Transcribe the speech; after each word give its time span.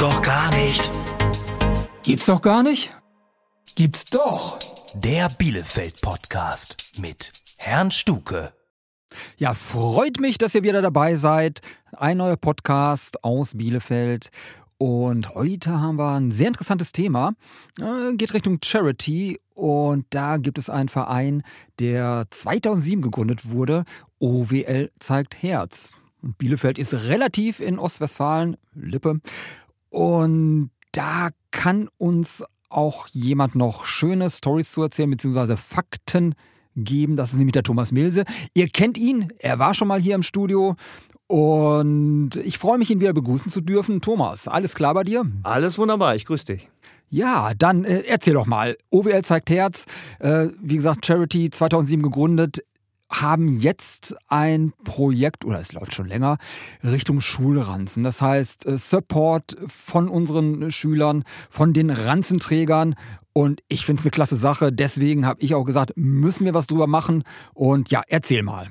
doch 0.00 0.22
gar 0.22 0.50
nicht. 0.56 0.90
Gibt's 2.02 2.24
doch 2.24 2.40
gar 2.40 2.62
nicht? 2.62 2.90
Gibt's 3.76 4.06
doch. 4.06 4.58
Der 4.94 5.28
Bielefeld-Podcast 5.38 7.02
mit 7.02 7.30
Herrn 7.58 7.90
Stuke. 7.90 8.54
Ja, 9.36 9.52
freut 9.52 10.18
mich, 10.18 10.38
dass 10.38 10.54
ihr 10.54 10.62
wieder 10.62 10.80
dabei 10.80 11.16
seid. 11.16 11.60
Ein 11.92 12.16
neuer 12.16 12.38
Podcast 12.38 13.22
aus 13.24 13.54
Bielefeld. 13.58 14.30
Und 14.78 15.34
heute 15.34 15.78
haben 15.78 15.98
wir 15.98 16.12
ein 16.12 16.30
sehr 16.30 16.48
interessantes 16.48 16.92
Thema. 16.92 17.34
Äh, 17.78 18.14
geht 18.14 18.32
Richtung 18.32 18.58
Charity. 18.64 19.38
Und 19.54 20.06
da 20.08 20.38
gibt 20.38 20.56
es 20.56 20.70
einen 20.70 20.88
Verein, 20.88 21.42
der 21.78 22.24
2007 22.30 23.02
gegründet 23.02 23.50
wurde. 23.50 23.84
OWL 24.18 24.92
zeigt 24.98 25.42
Herz. 25.42 25.92
Und 26.22 26.38
Bielefeld 26.38 26.78
ist 26.78 26.94
relativ 26.94 27.60
in 27.60 27.78
Ostwestfalen, 27.78 28.56
Lippe. 28.74 29.20
Und 29.90 30.70
da 30.92 31.30
kann 31.50 31.88
uns 31.98 32.44
auch 32.68 33.08
jemand 33.08 33.56
noch 33.56 33.84
schöne 33.84 34.30
Stories 34.30 34.70
zu 34.70 34.82
erzählen, 34.82 35.10
beziehungsweise 35.10 35.56
Fakten 35.56 36.34
geben. 36.76 37.16
Das 37.16 37.32
ist 37.32 37.38
nämlich 37.38 37.52
der 37.52 37.64
Thomas 37.64 37.92
Milse. 37.92 38.24
Ihr 38.54 38.68
kennt 38.68 38.96
ihn, 38.96 39.32
er 39.38 39.58
war 39.58 39.74
schon 39.74 39.88
mal 39.88 40.00
hier 40.00 40.14
im 40.14 40.22
Studio. 40.22 40.76
Und 41.26 42.30
ich 42.42 42.58
freue 42.58 42.78
mich, 42.78 42.90
ihn 42.90 43.00
wieder 43.00 43.12
begrüßen 43.12 43.52
zu 43.52 43.60
dürfen. 43.60 44.00
Thomas, 44.00 44.48
alles 44.48 44.74
klar 44.74 44.94
bei 44.94 45.04
dir? 45.04 45.24
Alles 45.42 45.78
wunderbar, 45.78 46.16
ich 46.16 46.24
grüße 46.24 46.46
dich. 46.46 46.68
Ja, 47.08 47.52
dann 47.56 47.84
äh, 47.84 48.02
erzähl 48.06 48.34
doch 48.34 48.46
mal. 48.46 48.76
OWL 48.90 49.24
zeigt 49.24 49.50
Herz, 49.50 49.84
äh, 50.20 50.48
wie 50.60 50.76
gesagt, 50.76 51.06
Charity 51.06 51.50
2007 51.50 52.02
gegründet 52.02 52.60
haben 53.10 53.48
jetzt 53.48 54.14
ein 54.28 54.72
Projekt, 54.84 55.44
oder 55.44 55.60
es 55.60 55.72
läuft 55.72 55.94
schon 55.94 56.06
länger, 56.06 56.38
Richtung 56.82 57.20
Schulranzen. 57.20 58.02
Das 58.02 58.22
heißt, 58.22 58.66
äh, 58.66 58.78
Support 58.78 59.56
von 59.66 60.08
unseren 60.08 60.70
Schülern, 60.70 61.24
von 61.48 61.72
den 61.72 61.90
Ranzenträgern. 61.90 62.94
Und 63.32 63.62
ich 63.68 63.84
finde 63.84 64.00
es 64.00 64.06
eine 64.06 64.12
klasse 64.12 64.36
Sache. 64.36 64.72
Deswegen 64.72 65.26
habe 65.26 65.40
ich 65.40 65.54
auch 65.54 65.64
gesagt, 65.64 65.92
müssen 65.96 66.44
wir 66.44 66.54
was 66.54 66.66
drüber 66.66 66.86
machen. 66.86 67.24
Und 67.52 67.90
ja, 67.90 68.02
erzähl 68.06 68.42
mal. 68.42 68.70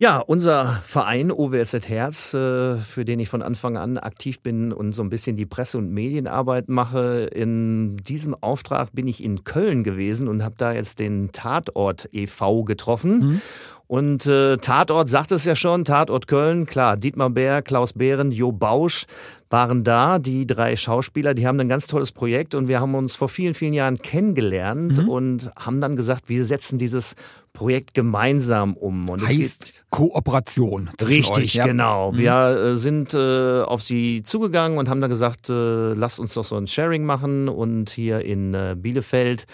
Ja, 0.00 0.20
unser 0.20 0.80
Verein 0.84 1.32
OWLZ 1.32 1.88
Herz, 1.88 2.32
äh, 2.32 2.76
für 2.76 3.04
den 3.04 3.18
ich 3.18 3.28
von 3.28 3.42
Anfang 3.42 3.76
an 3.76 3.98
aktiv 3.98 4.40
bin 4.40 4.72
und 4.72 4.92
so 4.92 5.02
ein 5.02 5.08
bisschen 5.08 5.34
die 5.34 5.44
Presse- 5.44 5.76
und 5.76 5.90
Medienarbeit 5.90 6.68
mache. 6.68 7.28
In 7.34 7.96
diesem 7.96 8.36
Auftrag 8.40 8.92
bin 8.92 9.08
ich 9.08 9.24
in 9.24 9.42
Köln 9.42 9.82
gewesen 9.82 10.28
und 10.28 10.44
habe 10.44 10.54
da 10.56 10.70
jetzt 10.70 11.00
den 11.00 11.32
Tatort 11.32 12.08
e.V. 12.12 12.62
getroffen. 12.62 13.18
Mhm. 13.18 13.40
Und 13.88 14.26
äh, 14.26 14.58
Tatort 14.58 15.08
sagt 15.08 15.32
es 15.32 15.44
ja 15.44 15.56
schon, 15.56 15.84
Tatort 15.84 16.28
Köln, 16.28 16.66
klar, 16.66 16.96
Dietmar 16.96 17.30
Bär, 17.30 17.62
Klaus 17.62 17.94
Behren, 17.94 18.30
Jo 18.30 18.52
Bausch 18.52 19.06
waren 19.50 19.82
da, 19.82 20.18
die 20.18 20.46
drei 20.46 20.76
Schauspieler, 20.76 21.32
die 21.32 21.46
haben 21.46 21.58
ein 21.58 21.70
ganz 21.70 21.86
tolles 21.86 22.12
Projekt 22.12 22.54
und 22.54 22.68
wir 22.68 22.80
haben 22.80 22.94
uns 22.94 23.16
vor 23.16 23.30
vielen, 23.30 23.54
vielen 23.54 23.72
Jahren 23.72 23.96
kennengelernt 23.96 25.02
mhm. 25.02 25.08
und 25.08 25.50
haben 25.58 25.80
dann 25.80 25.96
gesagt, 25.96 26.28
wir 26.28 26.44
setzen 26.44 26.76
dieses 26.76 27.14
Projekt 27.58 27.92
gemeinsam 27.92 28.74
um. 28.74 29.08
Und 29.08 29.26
heißt 29.26 29.82
Kooperation. 29.90 30.90
Richtig, 31.02 31.36
euch, 31.36 31.54
ja? 31.54 31.66
genau. 31.66 32.12
Mhm. 32.12 32.18
Wir 32.18 32.32
äh, 32.32 32.76
sind 32.76 33.14
äh, 33.14 33.62
auf 33.62 33.82
sie 33.82 34.22
zugegangen 34.22 34.78
und 34.78 34.88
haben 34.88 35.00
dann 35.00 35.10
gesagt, 35.10 35.50
äh, 35.50 35.92
lasst 35.92 36.20
uns 36.20 36.34
doch 36.34 36.44
so 36.44 36.54
ein 36.54 36.68
Sharing 36.68 37.04
machen 37.04 37.48
und 37.48 37.90
hier 37.90 38.20
in 38.20 38.54
äh, 38.54 38.76
Bielefeld. 38.78 39.46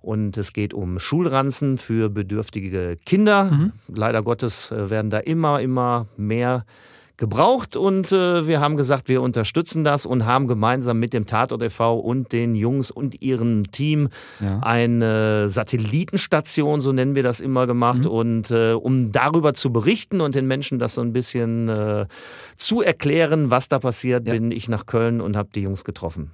Und 0.00 0.38
es 0.38 0.54
geht 0.54 0.72
um 0.72 0.98
Schulranzen 0.98 1.76
für 1.76 2.08
bedürftige 2.08 2.96
Kinder. 3.04 3.50
Mhm. 3.50 3.72
Leider 3.88 4.22
Gottes 4.22 4.70
äh, 4.70 4.88
werden 4.88 5.10
da 5.10 5.18
immer, 5.18 5.60
immer 5.60 6.06
mehr 6.16 6.64
gebraucht 7.20 7.76
und 7.76 8.10
äh, 8.12 8.48
wir 8.48 8.60
haben 8.60 8.78
gesagt, 8.78 9.08
wir 9.08 9.20
unterstützen 9.20 9.84
das 9.84 10.06
und 10.06 10.24
haben 10.24 10.48
gemeinsam 10.48 10.98
mit 10.98 11.12
dem 11.12 11.26
Tatort 11.26 11.62
e.V. 11.62 11.98
und 11.98 12.32
den 12.32 12.54
Jungs 12.54 12.90
und 12.90 13.20
ihrem 13.20 13.70
Team 13.70 14.08
ja. 14.40 14.58
eine 14.62 15.50
Satellitenstation, 15.50 16.80
so 16.80 16.92
nennen 16.92 17.14
wir 17.14 17.22
das 17.22 17.40
immer, 17.40 17.66
gemacht 17.66 18.04
mhm. 18.04 18.10
und 18.10 18.50
äh, 18.50 18.72
um 18.72 19.12
darüber 19.12 19.52
zu 19.52 19.70
berichten 19.70 20.22
und 20.22 20.34
den 20.34 20.46
Menschen 20.46 20.78
das 20.78 20.94
so 20.94 21.02
ein 21.02 21.12
bisschen 21.12 21.68
äh, 21.68 22.06
zu 22.56 22.80
erklären, 22.80 23.50
was 23.50 23.68
da 23.68 23.78
passiert, 23.78 24.26
ja. 24.26 24.32
bin 24.32 24.50
ich 24.50 24.70
nach 24.70 24.86
Köln 24.86 25.20
und 25.20 25.36
habe 25.36 25.50
die 25.54 25.60
Jungs 25.60 25.84
getroffen. 25.84 26.30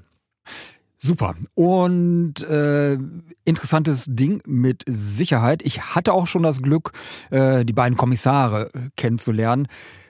Super. 0.99 1.35
Und 1.55 2.43
äh, 2.45 2.97
interessantes 3.45 4.05
Ding 4.09 4.41
mit 4.47 4.85
Sicherheit. 4.87 5.63
Ich 5.63 5.95
hatte 5.97 6.13
auch 6.13 6.29
schon 6.29 6.45
das 6.45 6.63
Glück, 6.63 6.93
äh, 7.31 7.65
die 7.65 7.73
beiden 7.73 7.99
Kommissare 7.99 8.71
äh, 8.73 8.89
kennenzulernen 8.97 9.67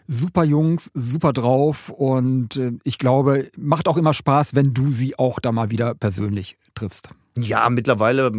super 0.08 0.44
Jungs, 0.44 0.90
super 0.94 1.32
drauf 1.32 1.90
und 1.90 2.56
äh, 2.56 2.72
ich 2.84 2.98
glaube, 2.98 3.50
macht 3.56 3.88
auch 3.88 3.96
immer 3.96 4.14
Spaß, 4.14 4.54
wenn 4.54 4.74
du 4.74 4.88
sie 4.88 5.18
auch 5.18 5.40
da 5.40 5.52
mal 5.52 5.70
wieder 5.70 5.94
persönlich 5.94 6.56
triffst. 6.74 7.10
Ja, 7.38 7.68
mittlerweile 7.68 8.32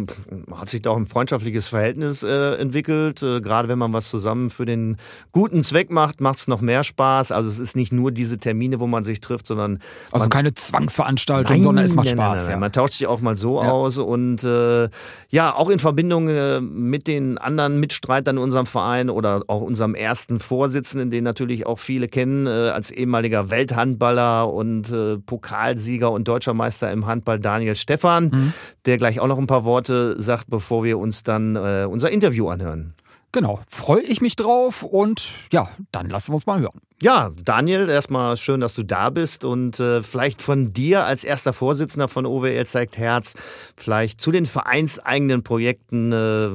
hat 0.52 0.70
sich 0.70 0.82
da 0.82 0.90
auch 0.90 0.96
ein 0.96 1.06
freundschaftliches 1.06 1.68
Verhältnis 1.68 2.24
äh, 2.24 2.54
entwickelt. 2.56 3.22
Äh, 3.22 3.40
gerade 3.40 3.68
wenn 3.68 3.78
man 3.78 3.92
was 3.92 4.10
zusammen 4.10 4.50
für 4.50 4.66
den 4.66 4.96
guten 5.30 5.62
Zweck 5.62 5.90
macht, 5.90 6.20
macht 6.20 6.38
es 6.38 6.48
noch 6.48 6.60
mehr 6.60 6.82
Spaß. 6.82 7.30
Also 7.30 7.48
es 7.48 7.60
ist 7.60 7.76
nicht 7.76 7.92
nur 7.92 8.10
diese 8.10 8.38
Termine, 8.38 8.80
wo 8.80 8.88
man 8.88 9.04
sich 9.04 9.20
trifft, 9.20 9.46
sondern 9.46 9.78
also 10.10 10.28
keine 10.28 10.52
Zwangsveranstaltung, 10.52 11.56
nein, 11.56 11.62
sondern 11.62 11.84
es 11.84 11.94
macht 11.94 12.08
Spaß. 12.08 12.16
Nein, 12.16 12.44
nein, 12.44 12.50
ja. 12.50 12.56
Man 12.56 12.72
tauscht 12.72 12.94
sich 12.94 13.06
auch 13.06 13.20
mal 13.20 13.36
so 13.36 13.62
ja. 13.62 13.70
aus 13.70 13.98
und 13.98 14.42
äh, 14.42 14.88
ja, 15.28 15.54
auch 15.54 15.70
in 15.70 15.78
Verbindung 15.78 16.28
äh, 16.28 16.60
mit 16.60 17.06
den 17.06 17.38
anderen 17.38 17.78
Mitstreitern 17.78 18.36
in 18.36 18.42
unserem 18.42 18.66
Verein 18.66 19.10
oder 19.10 19.42
auch 19.46 19.60
unserem 19.60 19.94
ersten 19.94 20.40
Vorsitzenden, 20.40 21.10
den 21.10 21.22
natürlich 21.22 21.66
auch 21.66 21.78
viele 21.78 22.08
kennen 22.08 22.48
äh, 22.48 22.70
als 22.70 22.90
ehemaliger 22.90 23.48
Welthandballer 23.50 24.52
und 24.52 24.90
äh, 24.90 25.18
Pokalsieger 25.18 26.10
und 26.10 26.26
deutscher 26.26 26.54
Meister 26.54 26.90
im 26.90 27.06
Handball 27.06 27.38
Daniel 27.38 27.76
Stephan. 27.76 28.30
Mhm 28.32 28.52
der 28.88 28.96
gleich 28.98 29.20
auch 29.20 29.26
noch 29.26 29.38
ein 29.38 29.46
paar 29.46 29.64
Worte 29.64 30.20
sagt, 30.20 30.48
bevor 30.48 30.82
wir 30.82 30.98
uns 30.98 31.22
dann 31.22 31.56
äh, 31.56 31.86
unser 31.88 32.10
Interview 32.10 32.48
anhören. 32.48 32.94
Genau, 33.30 33.60
freue 33.68 34.00
ich 34.00 34.22
mich 34.22 34.36
drauf 34.36 34.82
und 34.82 35.22
ja, 35.52 35.68
dann 35.92 36.08
lassen 36.08 36.30
wir 36.30 36.36
uns 36.36 36.46
mal 36.46 36.60
hören. 36.60 36.80
Ja, 37.02 37.30
Daniel, 37.44 37.88
erstmal 37.90 38.38
schön, 38.38 38.60
dass 38.60 38.74
du 38.74 38.82
da 38.82 39.10
bist 39.10 39.44
und 39.44 39.78
äh, 39.78 40.02
vielleicht 40.02 40.40
von 40.40 40.72
dir 40.72 41.04
als 41.04 41.24
erster 41.24 41.52
Vorsitzender 41.52 42.08
von 42.08 42.24
OWL 42.24 42.64
zeigt 42.64 42.96
Herz, 42.96 43.34
vielleicht 43.76 44.20
zu 44.20 44.32
den 44.32 44.46
vereinseigenen 44.46 45.42
Projekten 45.42 46.12
äh, 46.12 46.48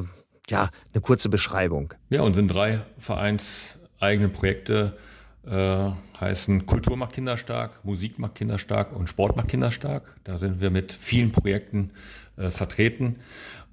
ja, 0.49 0.69
eine 0.93 1.01
kurze 1.01 1.29
Beschreibung. 1.29 1.93
Ja, 2.09 2.23
unsere 2.23 2.47
drei 2.47 2.81
vereinseigenen 2.97 4.31
Projekte 4.31 4.97
äh, 5.45 5.89
heißen 6.19 6.65
Kultur 6.65 6.97
macht 6.97 7.13
Kinder 7.13 7.37
stark, 7.37 7.83
Musik 7.83 8.17
macht 8.17 8.35
Kinder 8.35 8.57
stark 8.57 8.95
und 8.95 9.09
Sport 9.09 9.35
macht 9.35 9.49
Kinder 9.49 9.71
stark. 9.71 10.15
Da 10.23 10.37
sind 10.37 10.59
wir 10.59 10.71
mit 10.71 10.91
vielen 10.91 11.31
Projekten 11.31 11.91
äh, 12.37 12.49
vertreten. 12.49 13.17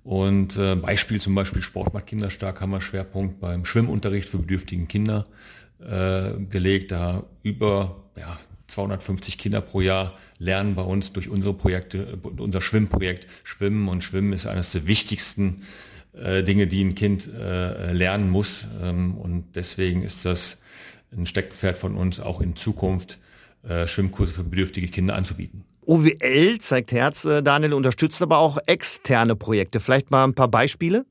Und 0.02 0.56
äh, 0.56 0.76
Beispiel 0.76 1.20
zum 1.20 1.34
Beispiel 1.34 1.62
Sport 1.62 1.92
macht 1.92 2.06
Kinder 2.06 2.30
stark 2.30 2.60
haben 2.60 2.70
wir 2.70 2.80
Schwerpunkt 2.80 3.40
beim 3.40 3.64
Schwimmunterricht 3.64 4.28
für 4.28 4.38
bedürftigen 4.38 4.88
Kinder 4.88 5.26
äh, 5.78 6.32
gelegt. 6.48 6.90
Da 6.90 7.24
über 7.42 8.04
ja, 8.16 8.38
250 8.68 9.36
Kinder 9.38 9.60
pro 9.60 9.80
Jahr 9.80 10.18
lernen 10.38 10.74
bei 10.74 10.82
uns 10.82 11.12
durch 11.12 11.28
unsere 11.28 11.54
Projekte, 11.54 12.18
äh, 12.24 12.28
unser 12.40 12.62
Schwimmprojekt. 12.62 13.26
Schwimmen 13.44 13.88
und 13.88 14.02
Schwimmen 14.02 14.32
ist 14.32 14.46
eines 14.46 14.72
der 14.72 14.86
wichtigsten 14.86 15.62
äh, 16.12 16.42
Dinge, 16.42 16.66
die 16.66 16.82
ein 16.82 16.94
Kind 16.94 17.28
äh, 17.28 17.92
lernen 17.92 18.30
muss. 18.30 18.66
Ähm, 18.82 19.16
und 19.16 19.54
deswegen 19.54 20.02
ist 20.02 20.24
das 20.24 20.58
ein 21.12 21.26
Steckpferd 21.26 21.76
von 21.76 21.96
uns, 21.96 22.20
auch 22.20 22.40
in 22.40 22.56
Zukunft 22.56 23.18
äh, 23.68 23.86
Schwimmkurse 23.86 24.32
für 24.32 24.44
bedürftige 24.44 24.88
Kinder 24.88 25.14
anzubieten. 25.14 25.64
OWL 25.90 26.58
zeigt 26.60 26.92
Herz, 26.92 27.24
äh, 27.24 27.42
Daniel, 27.42 27.74
unterstützt 27.74 28.22
aber 28.22 28.38
auch 28.38 28.58
externe 28.66 29.34
Projekte. 29.34 29.80
Vielleicht 29.80 30.12
mal 30.12 30.22
ein 30.22 30.34
paar 30.34 30.46
Beispiele? 30.46 31.04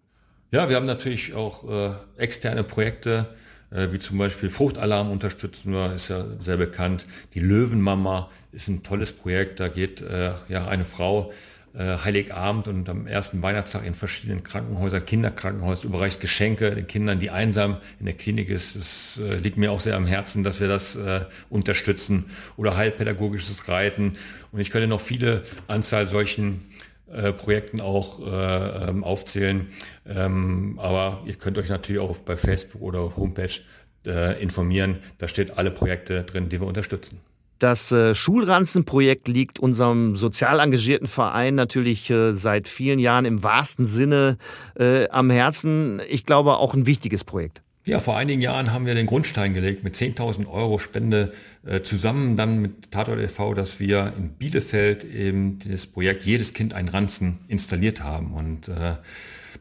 Ja, 0.52 0.70
wir 0.70 0.78
haben 0.78 0.86
natürlich 0.86 1.34
auch 1.34 1.70
äh, 1.70 1.92
externe 2.16 2.64
Projekte, 2.64 3.28
äh, 3.72 3.90
wie 3.92 4.00
zum 4.00 4.18
Beispiel 4.18 4.50
Fruchtalarm 4.50 5.12
unterstützen 5.12 5.74
wir, 5.74 5.92
ist 5.94 6.08
ja 6.08 6.24
sehr 6.40 6.56
bekannt. 6.56 7.06
Die 7.34 7.42
Löwenmama 7.42 8.30
ist 8.54 8.70
ein 8.70 8.82
tolles 8.82 9.12
Projekt. 9.12 9.60
Da 9.60 9.68
geht 9.68 10.00
äh, 10.00 10.32
ja 10.48 10.70
eine 10.70 10.86
Frau 10.86 11.34
Heiligabend 11.78 12.68
und 12.68 12.90
am 12.90 13.06
ersten 13.06 13.42
Weihnachtstag 13.42 13.86
in 13.86 13.94
verschiedenen 13.94 14.44
Krankenhäusern, 14.44 15.06
Kinderkrankenhäusern, 15.06 15.92
überreicht 15.92 16.20
Geschenke 16.20 16.74
den 16.74 16.88
Kindern, 16.88 17.20
die 17.20 17.30
einsam 17.30 17.78
in 18.00 18.06
der 18.06 18.16
Klinik 18.16 18.50
ist. 18.50 18.76
Das 18.76 19.22
äh, 19.24 19.36
liegt 19.38 19.58
mir 19.58 19.72
auch 19.72 19.80
sehr 19.80 19.96
am 19.96 20.08
Herzen, 20.08 20.44
dass 20.44 20.60
wir 20.60 20.68
das 20.68 20.96
äh, 20.96 21.26
unterstützen. 21.50 22.26
Oder 22.58 22.76
heilpädagogisches 22.76 23.68
Reiten. 23.68 24.18
Und 24.52 24.60
ich 24.60 24.72
könnte 24.72 24.88
noch 24.88 25.02
viele 25.02 25.44
Anzahl 25.68 26.08
solchen 26.08 26.66
äh, 27.12 27.34
Projekten 27.34 27.82
auch 27.82 28.20
äh, 28.20 28.90
ähm, 28.90 29.04
aufzählen. 29.04 29.68
Ähm, 30.08 30.80
aber 30.82 31.24
ihr 31.26 31.36
könnt 31.36 31.58
euch 31.58 31.70
natürlich 31.70 32.02
auch 32.02 32.18
bei 32.18 32.38
Facebook 32.38 32.82
oder 32.82 33.16
Homepage 33.16 33.62
äh, 34.06 34.42
informieren. 34.42 35.00
Da 35.18 35.28
steht 35.28 35.58
alle 35.58 35.72
Projekte 35.72 36.24
drin, 36.24 36.50
die 36.50 36.60
wir 36.60 36.68
unterstützen. 36.68 37.20
Das 37.60 37.92
äh, 37.92 38.16
Schulranzenprojekt 38.16 39.28
liegt 39.28 39.60
unserem 39.60 40.16
sozial 40.16 40.62
engagierten 40.62 41.08
Verein 41.08 41.56
natürlich 41.56 42.10
äh, 42.10 42.32
seit 42.32 42.70
vielen 42.70 43.00
Jahren 43.00 43.26
im 43.26 43.44
wahrsten 43.44 43.86
Sinne 43.86 44.38
äh, 44.80 45.10
am 45.10 45.30
Herzen. 45.30 46.02
Ich 46.10 46.26
glaube 46.26 46.56
auch 46.56 46.74
ein 46.74 46.86
wichtiges 46.86 47.26
Projekt. 47.26 47.62
Ja, 47.84 48.00
vor 48.00 48.16
einigen 48.16 48.42
Jahren 48.42 48.72
haben 48.72 48.86
wir 48.86 48.96
den 48.96 49.08
Grundstein 49.08 49.54
gelegt 49.54 49.84
mit 49.84 49.96
10.000 49.96 50.48
Euro 50.48 50.80
Spende 50.80 51.34
zusammen 51.82 52.36
dann 52.36 52.62
mit 52.62 52.92
Tatort 52.92 53.20
e.V., 53.20 53.54
dass 53.56 53.80
wir 53.80 54.14
in 54.16 54.30
Bielefeld 54.30 55.04
eben 55.04 55.58
das 55.68 55.88
Projekt 55.88 56.24
Jedes 56.24 56.54
Kind 56.54 56.74
ein 56.74 56.88
Ranzen 56.88 57.40
installiert 57.48 58.04
haben. 58.04 58.34
Und 58.34 58.70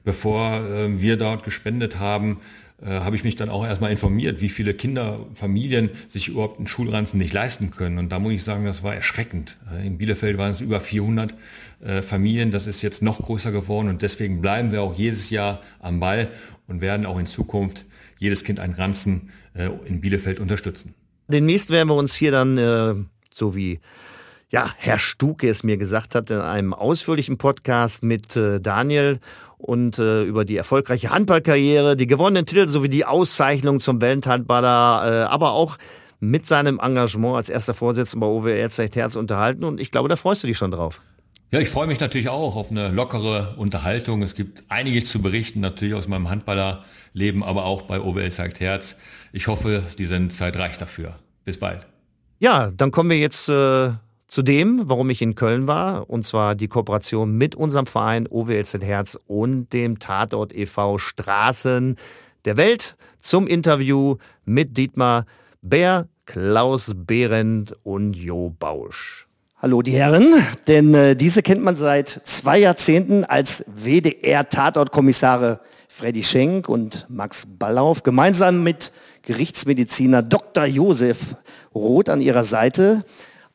bevor 0.05 0.61
wir 0.89 1.17
dort 1.17 1.43
gespendet 1.43 1.99
haben, 1.99 2.41
äh, 2.81 3.01
habe 3.01 3.17
ich 3.17 3.25
mich 3.25 3.35
dann 3.35 3.49
auch 3.49 3.67
erstmal 3.67 3.91
informiert, 3.91 4.41
wie 4.41 4.49
viele 4.49 4.73
Kinder, 4.73 5.27
Familien 5.35 5.91
sich 6.07 6.29
überhaupt 6.29 6.59
einen 6.59 6.69
Schulranzen 6.69 7.19
nicht 7.19 7.33
leisten 7.33 7.71
können. 7.71 7.99
Und 7.99 8.11
da 8.11 8.21
muss 8.21 8.35
ich 8.35 8.45
sagen, 8.45 8.65
das 8.65 8.85
war 8.85 8.95
erschreckend. 8.95 9.57
Äh, 9.73 9.85
in 9.85 9.99
Bielefeld 9.99 10.39
waren 10.39 10.53
es 10.53 10.61
über 10.61 10.81
400 10.81 11.35
äh, 11.81 12.03
Familien. 12.03 12.53
Das 12.53 12.69
ist 12.69 12.83
jetzt 12.83 13.03
noch 13.03 13.21
größer 13.21 13.51
geworden 13.51 13.89
und 13.89 14.03
deswegen 14.03 14.41
bleiben 14.41 14.71
wir 14.71 14.83
auch 14.83 14.97
jedes 14.97 15.29
Jahr 15.31 15.61
am 15.81 15.99
Ball 15.99 16.29
und 16.69 16.81
werden 16.81 17.05
auch 17.05 17.19
in 17.19 17.27
Zukunft 17.27 17.85
jedes 18.21 18.45
Kind 18.45 18.61
ein 18.61 18.73
Ranzen 18.73 19.31
in 19.87 20.01
Bielefeld 20.01 20.39
unterstützen. 20.39 20.95
Demnächst 21.27 21.71
werden 21.71 21.89
wir 21.89 21.95
uns 21.95 22.15
hier 22.15 22.31
dann, 22.31 23.09
so 23.33 23.57
wie 23.57 23.81
ja, 24.51 24.73
Herr 24.77 24.99
Stuke 24.99 25.49
es 25.49 25.63
mir 25.63 25.77
gesagt 25.77 26.15
hat, 26.15 26.31
in 26.31 26.41
einem 26.41 26.75
ausführlichen 26.75 27.39
Podcast 27.39 28.03
mit 28.03 28.37
Daniel 28.37 29.19
und 29.59 29.99
äh, 29.99 30.23
über 30.23 30.45
die 30.45 30.57
erfolgreiche 30.57 31.11
Handballkarriere, 31.11 31.97
die 31.97 32.07
gewonnenen 32.07 32.47
Titel 32.47 32.69
sowie 32.69 32.89
die 32.89 33.05
Auszeichnung 33.05 33.81
zum 33.81 34.01
Welthandballer, 34.01 35.25
äh, 35.25 35.25
aber 35.25 35.53
auch 35.53 35.77
mit 36.21 36.47
seinem 36.47 36.81
Engagement 36.81 37.37
als 37.37 37.49
erster 37.49 37.75
Vorsitzender 37.75 38.27
bei 38.27 38.33
OWR 38.33 38.71
zeigt 38.71 38.97
Herz 38.97 39.17
unterhalten 39.17 39.65
und 39.65 39.81
ich 39.81 39.91
glaube, 39.91 40.09
da 40.09 40.17
freust 40.17 40.43
du 40.43 40.47
dich 40.47 40.57
schon 40.57 40.71
drauf. 40.71 41.03
Ja, 41.51 41.61
ich 41.61 41.71
freue 41.71 41.87
mich 41.87 41.99
natürlich 41.99 42.29
auch 42.29 42.57
auf 42.57 42.71
eine 42.71 42.91
lockere 42.91 43.55
Unterhaltung. 43.57 44.23
Es 44.23 44.35
gibt 44.35 44.65
einiges 44.69 45.11
zu 45.11 45.23
berichten, 45.23 45.61
natürlich 45.61 45.95
aus 45.95 46.07
meinem 46.07 46.29
Handballerleben, 46.29 47.43
aber 47.43 47.65
auch 47.65 47.83
bei 47.83 48.01
OWL 48.01 48.31
zeigt 48.33 48.61
Herz. 48.61 48.97
Ich 49.33 49.47
hoffe, 49.47 49.83
die 49.97 50.05
Sendezeit 50.05 50.59
reicht 50.59 50.81
dafür. 50.81 51.15
Bis 51.47 51.59
bald. 51.59 51.87
Ja, 52.39 52.71
dann 52.71 52.91
kommen 52.91 53.09
wir 53.09 53.19
jetzt 53.19 53.49
äh, 53.49 53.93
zu 54.29 54.43
dem, 54.43 54.83
warum 54.85 55.11
ich 55.11 55.23
in 55.23 55.35
Köln 55.35 55.67
war, 55.67 56.09
und 56.09 56.25
zwar 56.25 56.55
die 56.55 56.69
Kooperation 56.69 57.33
mit 57.33 57.55
unserem 57.55 57.87
Verein 57.87 58.29
OWLZ 58.29 58.79
Herz 58.83 59.19
und 59.27 59.73
dem 59.73 59.99
Tatort 59.99 60.55
e.V. 60.55 60.99
Straßen 60.99 61.97
der 62.45 62.57
Welt 62.59 62.95
zum 63.19 63.47
Interview 63.47 64.17
mit 64.45 64.77
Dietmar 64.77 65.25
Bär, 65.63 66.07
Klaus 66.27 66.93
Behrendt 66.95 67.75
und 67.83 68.15
Jo 68.15 68.51
Bausch. 68.51 69.27
Hallo 69.57 69.83
die 69.83 69.93
Herren, 69.93 70.45
denn 70.69 70.95
äh, 70.95 71.17
diese 71.17 71.43
kennt 71.43 71.65
man 71.65 71.75
seit 71.75 72.21
zwei 72.25 72.59
Jahrzehnten 72.59 73.25
als 73.25 73.65
WDR-Tatortkommissare 73.67 75.61
Freddy 75.89 76.23
Schenk 76.23 76.69
und 76.69 77.07
Max 77.09 77.45
Ballauf 77.47 78.03
gemeinsam 78.03 78.63
mit 78.63 78.93
Gerichtsmediziner 79.23 80.23
Dr. 80.23 80.65
Josef 80.67 81.35
Roth 81.75 82.09
an 82.09 82.21
ihrer 82.21 82.45
Seite. 82.45 83.05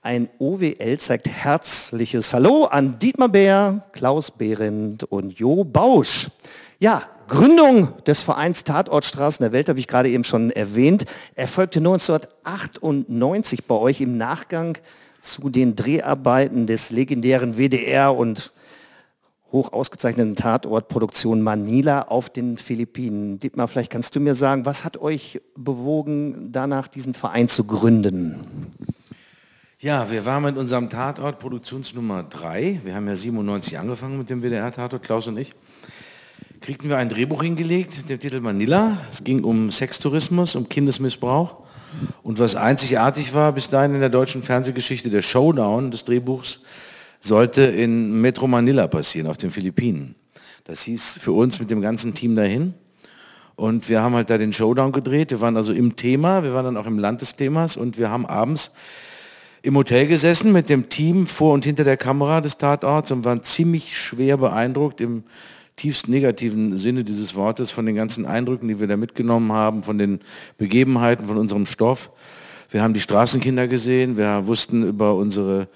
Ein 0.05 0.27
OWL 0.37 0.99
zeigt 0.99 1.29
herzliches 1.29 2.33
Hallo 2.33 2.65
an 2.65 2.99
Dietmar 2.99 3.29
Bär, 3.29 3.85
Klaus 3.93 4.31
Behrendt 4.31 5.05
und 5.05 5.39
Jo 5.39 5.63
Bausch. 5.63 6.29
Ja, 6.77 7.03
Gründung 7.29 7.93
des 8.03 8.21
Vereins 8.21 8.65
Tatortstraßen 8.65 9.45
der 9.45 9.53
Welt 9.53 9.69
habe 9.69 9.79
ich 9.79 9.87
gerade 9.87 10.09
eben 10.09 10.25
schon 10.25 10.51
erwähnt, 10.51 11.05
erfolgte 11.35 11.79
1998 11.79 13.63
bei 13.63 13.75
euch 13.75 14.01
im 14.01 14.17
Nachgang 14.17 14.77
zu 15.21 15.49
den 15.49 15.77
Dreharbeiten 15.77 16.67
des 16.67 16.91
legendären 16.91 17.55
WDR 17.55 18.13
und 18.13 18.51
hoch 19.53 19.71
ausgezeichneten 19.71 20.35
Tatortproduktion 20.35 21.41
Manila 21.41 22.01
auf 22.09 22.29
den 22.29 22.57
Philippinen. 22.57 23.39
Dietmar, 23.39 23.69
vielleicht 23.69 23.91
kannst 23.93 24.17
du 24.17 24.19
mir 24.19 24.35
sagen, 24.35 24.65
was 24.65 24.83
hat 24.83 24.97
euch 24.97 25.39
bewogen, 25.55 26.49
danach 26.51 26.89
diesen 26.89 27.13
Verein 27.13 27.47
zu 27.47 27.63
gründen? 27.63 28.69
Ja, 29.83 30.09
wir 30.09 30.25
waren 30.25 30.43
mit 30.43 30.55
unserem 30.55 30.89
Tatort 30.89 31.39
Produktionsnummer 31.39 32.23
3. 32.23 32.79
Wir 32.85 32.95
haben 32.95 33.05
ja 33.05 33.17
97 33.17 33.77
angefangen 33.77 34.17
mit 34.17 34.29
dem 34.29 34.41
WDR-Tatort, 34.41 35.03
Klaus 35.03 35.27
und 35.27 35.35
ich. 35.35 35.53
Kriegten 36.61 36.87
wir 36.87 36.95
ein 36.95 37.09
Drehbuch 37.09 37.43
hingelegt 37.43 37.97
mit 37.97 38.07
dem 38.07 38.17
Titel 38.17 38.39
Manila. 38.39 38.99
Es 39.11 39.25
ging 39.25 39.43
um 39.43 39.71
Sextourismus, 39.71 40.55
um 40.55 40.69
Kindesmissbrauch. 40.69 41.57
Und 42.21 42.39
was 42.39 42.55
einzigartig 42.55 43.33
war 43.33 43.51
bis 43.51 43.67
dahin 43.67 43.93
in 43.93 43.99
der 43.99 44.07
deutschen 44.07 44.41
Fernsehgeschichte, 44.41 45.09
der 45.09 45.21
Showdown 45.21 45.91
des 45.91 46.05
Drehbuchs 46.05 46.61
sollte 47.19 47.63
in 47.63 48.21
Metro 48.21 48.47
Manila 48.47 48.87
passieren, 48.87 49.27
auf 49.27 49.35
den 49.35 49.51
Philippinen. 49.51 50.15
Das 50.63 50.83
hieß 50.83 51.17
für 51.19 51.33
uns 51.33 51.59
mit 51.59 51.69
dem 51.69 51.81
ganzen 51.81 52.13
Team 52.13 52.37
dahin. 52.37 52.73
Und 53.57 53.89
wir 53.89 54.01
haben 54.01 54.15
halt 54.15 54.29
da 54.29 54.37
den 54.37 54.53
Showdown 54.53 54.93
gedreht. 54.93 55.31
Wir 55.31 55.41
waren 55.41 55.57
also 55.57 55.73
im 55.73 55.97
Thema, 55.97 56.41
wir 56.41 56.53
waren 56.53 56.63
dann 56.63 56.77
auch 56.77 56.87
im 56.87 56.99
Land 56.99 57.19
des 57.19 57.35
Themas 57.35 57.75
und 57.75 57.97
wir 57.97 58.09
haben 58.09 58.25
abends 58.25 58.71
im 59.63 59.77
Hotel 59.77 60.07
gesessen 60.07 60.51
mit 60.51 60.69
dem 60.69 60.89
Team 60.89 61.25
vor 61.25 61.53
und 61.53 61.63
hinter 61.63 61.85
der 61.85 61.95
Kamera 61.95 62.41
des 62.41 62.57
Tatorts 62.57 63.11
und 63.11 63.23
waren 63.23 63.43
ziemlich 63.43 63.97
schwer 63.97 64.35
beeindruckt 64.35 64.99
im 64.99 65.23
tiefst 65.77 66.09
negativen 66.09 66.75
Sinne 66.75 67.05
dieses 67.05 67.33
Wortes 67.35 67.71
von 67.71 67.85
den 67.85 67.95
ganzen 67.95 68.25
Eindrücken, 68.25 68.67
die 68.67 68.81
wir 68.81 68.87
da 68.87 68.97
mitgenommen 68.97 69.53
haben, 69.53 69.81
von 69.81 69.97
den 69.97 70.19
Begebenheiten, 70.57 71.25
von 71.25 71.37
unserem 71.37 71.65
Stoff. 71.65 72.11
Wir 72.73 72.81
haben 72.81 72.95
die 72.95 73.01
Straßenkinder 73.01 73.67
gesehen, 73.67 74.17
wir 74.17 74.47
wussten 74.47 74.83
über 74.83 75.13
unsere 75.13 75.67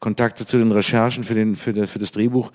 Kontakte 0.00 0.46
zu 0.46 0.56
den 0.56 0.72
Recherchen 0.72 1.22
für, 1.22 1.34
den, 1.34 1.54
für, 1.54 1.74
der, 1.74 1.86
für 1.86 1.98
das 1.98 2.12
Drehbuch, 2.12 2.50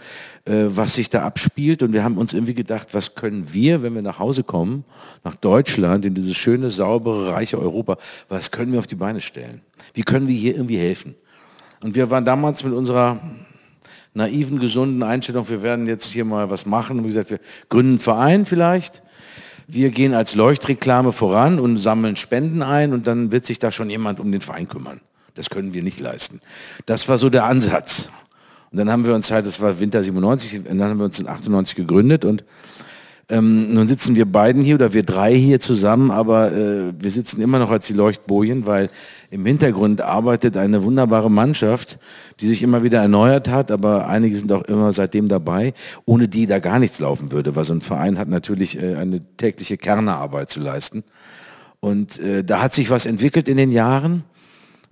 äh, 0.46 0.64
was 0.70 0.96
sich 0.96 1.12
da 1.12 1.22
abspielt. 1.22 1.84
Und 1.84 1.94
wir 1.94 2.04
haben 2.04 2.18
uns 2.18 2.34
irgendwie 2.34 2.56
gedacht, 2.56 2.96
was 2.96 3.14
können 3.14 3.54
wir, 3.54 3.84
wenn 3.84 3.94
wir 3.94 4.02
nach 4.02 4.18
Hause 4.18 4.44
kommen, 4.44 4.86
nach 5.24 5.36
Deutschland, 5.36 6.04
in 6.04 6.16
dieses 6.16 6.36
schöne, 6.36 6.72
saubere, 6.72 7.32
reiche 7.32 7.60
Europa, 7.60 8.00
was 8.28 8.50
können 8.50 8.72
wir 8.72 8.80
auf 8.80 8.88
die 8.88 8.96
Beine 8.96 9.22
stellen? 9.22 9.62
Wie 9.94 10.02
können 10.02 10.28
wir 10.28 10.36
hier 10.36 10.56
irgendwie 10.56 10.78
helfen? 10.78 11.14
Und 11.84 11.94
wir 11.94 12.10
waren 12.10 12.26
damals 12.26 12.64
mit 12.64 12.74
unserer 12.74 13.22
naiven, 14.16 14.58
gesunden 14.58 15.04
Einstellung, 15.04 15.48
wir 15.48 15.62
werden 15.62 15.86
jetzt 15.86 16.06
hier 16.06 16.26
mal 16.26 16.50
was 16.50 16.66
machen. 16.66 16.98
Und 16.98 17.04
wie 17.04 17.10
gesagt, 17.10 17.30
wir 17.30 17.40
gründen 17.70 17.92
einen 17.92 18.00
Verein 18.00 18.46
vielleicht. 18.48 19.04
Wir 19.74 19.90
gehen 19.90 20.14
als 20.14 20.36
Leuchtreklame 20.36 21.14
voran 21.14 21.58
und 21.58 21.78
sammeln 21.78 22.18
Spenden 22.18 22.62
ein 22.62 22.92
und 22.92 23.08
dann 23.08 23.32
wird 23.32 23.46
sich 23.46 23.58
da 23.58 23.72
schon 23.72 23.90
jemand 23.90 24.20
um 24.20 24.30
den 24.30 24.42
Verein 24.42 24.68
kümmern. 24.68 25.00
Das 25.36 25.50
können 25.50 25.74
wir 25.74 25.82
nicht 25.82 26.02
leisten. 26.02 26.42
Das 26.86 27.08
war 27.08 27.18
so 27.18 27.30
der 27.30 27.46
Ansatz. 27.46 28.10
Und 28.72 28.80
dann 28.80 28.92
haben 28.92 29.06
wir 29.06 29.16
uns 29.16 29.32
halt, 29.32 29.46
das 29.46 29.62
war 29.62 29.80
Winter 29.80 30.04
97, 30.04 30.60
und 30.60 30.78
dann 30.78 30.90
haben 30.90 31.00
wir 31.00 31.06
uns 31.06 31.20
in 31.22 31.28
98 31.28 31.76
gegründet 31.76 32.26
und 32.26 32.44
ähm, 33.32 33.74
nun 33.74 33.88
sitzen 33.88 34.18
wir 34.18 34.26
beiden 34.26 34.62
hier 34.62 34.76
oder 34.76 34.92
wir 34.92 35.04
drei 35.04 35.34
hier 35.34 35.62
zusammen, 35.62 36.12
aber 36.12 36.52
äh, 36.52 36.94
wir 37.00 37.10
sitzen 37.10 37.42
immer 37.42 37.60
noch 37.60 37.72
als 37.72 37.88
die 37.88 37.94
Leuchtbojen, 37.94 38.66
weil 38.66 38.90
im 39.30 39.46
Hintergrund 39.46 40.02
arbeitet 40.02 40.58
eine 40.58 40.84
wunderbare 40.84 41.32
Mannschaft, 41.32 41.98
die 42.42 42.48
sich 42.48 42.62
immer 42.62 42.84
wieder 42.84 43.00
erneuert 43.00 43.48
hat, 43.48 43.72
aber 43.72 44.10
einige 44.10 44.38
sind 44.38 44.52
auch 44.52 44.64
immer 44.64 44.92
seitdem 44.92 45.30
dabei, 45.30 45.74
ohne 46.04 46.28
die 46.28 46.46
da 46.46 46.60
gar 46.60 46.78
nichts 46.78 47.00
laufen 47.00 47.32
würde, 47.32 47.56
weil 47.56 47.64
so 47.64 47.74
ein 47.74 47.80
Verein 47.80 48.18
hat 48.18 48.28
natürlich 48.28 48.78
äh, 48.78 48.96
eine 48.96 49.22
tägliche 49.38 49.78
Kernerarbeit 49.78 50.50
zu 50.50 50.60
leisten. 50.60 51.06
Und 51.80 52.20
äh, 52.20 52.44
da 52.44 52.62
hat 52.62 52.76
sich 52.76 52.90
was 52.90 53.06
entwickelt 53.06 53.48
in 53.48 53.56
den 53.56 53.72
Jahren 53.72 54.24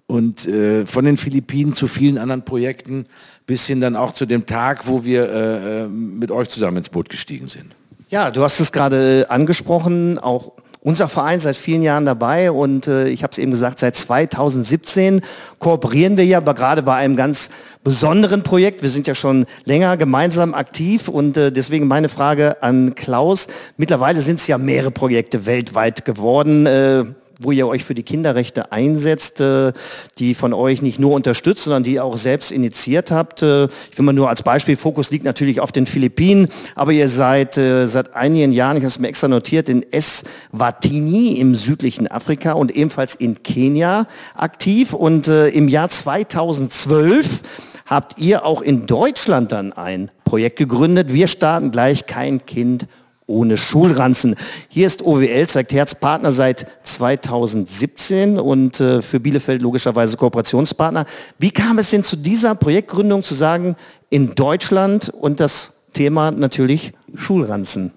und 0.07 0.47
äh, 0.47 0.85
von 0.85 1.03
den 1.03 1.17
Philippinen 1.17 1.73
zu 1.73 1.87
vielen 1.87 2.17
anderen 2.17 2.45
Projekten 2.45 3.05
bis 3.45 3.67
hin 3.67 3.81
dann 3.81 3.97
auch 3.97 4.13
zu 4.13 4.25
dem 4.25 4.45
Tag, 4.45 4.87
wo 4.87 5.03
wir 5.03 5.29
äh, 5.29 5.83
äh 5.83 5.87
mit 5.89 6.31
euch 6.31 6.47
zusammen 6.47 6.77
ins 6.77 6.89
Boot 6.89 7.09
gestiegen 7.09 7.47
sind. 7.47 7.75
Ja, 8.11 8.31
du 8.31 8.41
hast 8.41 8.59
es 8.59 8.71
gerade 8.71 9.27
angesprochen, 9.29 10.17
auch 10.17 10.53
unser 10.81 11.07
Verein 11.07 11.41
seit 11.41 11.55
vielen 11.55 11.83
Jahren 11.83 12.07
dabei 12.07 12.49
und 12.49 12.87
äh, 12.87 13.07
ich 13.07 13.21
habe 13.21 13.29
es 13.31 13.37
eben 13.37 13.51
gesagt, 13.51 13.77
seit 13.77 13.95
2017 13.95 15.21
kooperieren 15.59 16.17
wir 16.17 16.25
ja 16.25 16.39
gerade 16.39 16.81
bei 16.81 16.95
einem 16.95 17.15
ganz 17.15 17.51
besonderen 17.83 18.41
Projekt. 18.41 18.81
Wir 18.81 18.89
sind 18.89 19.05
ja 19.05 19.13
schon 19.13 19.45
länger 19.63 19.95
gemeinsam 19.95 20.55
aktiv 20.55 21.07
und 21.07 21.37
äh, 21.37 21.51
deswegen 21.51 21.87
meine 21.87 22.09
Frage 22.09 22.63
an 22.63 22.95
Klaus. 22.95 23.45
Mittlerweile 23.77 24.21
sind 24.21 24.39
es 24.39 24.47
ja 24.47 24.57
mehrere 24.57 24.89
Projekte 24.89 25.45
weltweit 25.45 26.03
geworden. 26.03 26.65
Äh, 26.65 27.05
wo 27.39 27.53
ihr 27.53 27.67
euch 27.67 27.85
für 27.85 27.95
die 27.95 28.03
Kinderrechte 28.03 28.73
einsetzt, 28.73 29.39
äh, 29.39 29.71
die 30.17 30.35
von 30.35 30.53
euch 30.53 30.81
nicht 30.81 30.99
nur 30.99 31.13
unterstützt, 31.13 31.63
sondern 31.63 31.83
die 31.83 31.93
ihr 31.93 32.03
auch 32.03 32.17
selbst 32.17 32.51
initiiert 32.51 33.11
habt. 33.11 33.41
Äh, 33.41 33.65
ich 33.65 33.97
will 33.97 34.05
mal 34.05 34.13
nur 34.13 34.29
als 34.29 34.43
Beispiel, 34.43 34.75
Fokus 34.75 35.09
liegt 35.09 35.23
natürlich 35.23 35.61
auf 35.61 35.71
den 35.71 35.85
Philippinen, 35.85 36.49
aber 36.75 36.91
ihr 36.91 37.07
seid 37.07 37.57
äh, 37.57 37.87
seit 37.87 38.13
einigen 38.13 38.51
Jahren, 38.51 38.75
ich 38.75 38.83
habe 38.83 38.89
es 38.89 38.99
mir 38.99 39.07
extra 39.07 39.29
notiert, 39.29 39.69
in 39.69 39.85
Eswatini 39.89 41.39
im 41.39 41.55
südlichen 41.55 42.11
Afrika 42.11 42.51
und 42.51 42.75
ebenfalls 42.75 43.15
in 43.15 43.41
Kenia 43.41 44.07
aktiv. 44.35 44.93
Und 44.93 45.27
im 45.27 45.69
Jahr 45.69 45.89
2012 45.89 47.41
habt 47.85 48.19
ihr 48.19 48.45
auch 48.45 48.61
in 48.61 48.85
Deutschland 48.85 49.51
dann 49.51 49.71
ein 49.71 50.11
Projekt 50.25 50.57
gegründet. 50.57 51.13
Wir 51.13 51.27
starten 51.27 51.71
gleich 51.71 52.05
kein 52.05 52.45
Kind 52.45 52.87
ohne 53.29 53.57
Schulranzen. 53.57 54.35
Hier 54.67 54.87
ist 54.87 55.05
OWL, 55.05 55.47
zeigt 55.47 55.71
Herz 55.71 55.95
Partner 55.95 56.31
seit 56.31 56.67
2017 56.83 58.39
und 58.39 58.81
äh, 58.81 59.01
für 59.01 59.19
Bielefeld 59.19 59.61
logischerweise 59.61 60.17
Kooperationspartner. 60.17 61.05
Wie 61.37 61.51
kam 61.51 61.77
es 61.77 61.91
denn 61.91 62.03
zu 62.03 62.17
dieser 62.17 62.55
Projektgründung 62.55 63.23
zu 63.23 63.35
sagen, 63.35 63.75
in 64.09 64.35
Deutschland 64.35 65.09
und 65.09 65.39
das 65.39 65.71
Thema 65.93 66.31
natürlich 66.31 66.93
Schulranzen? 67.15 67.91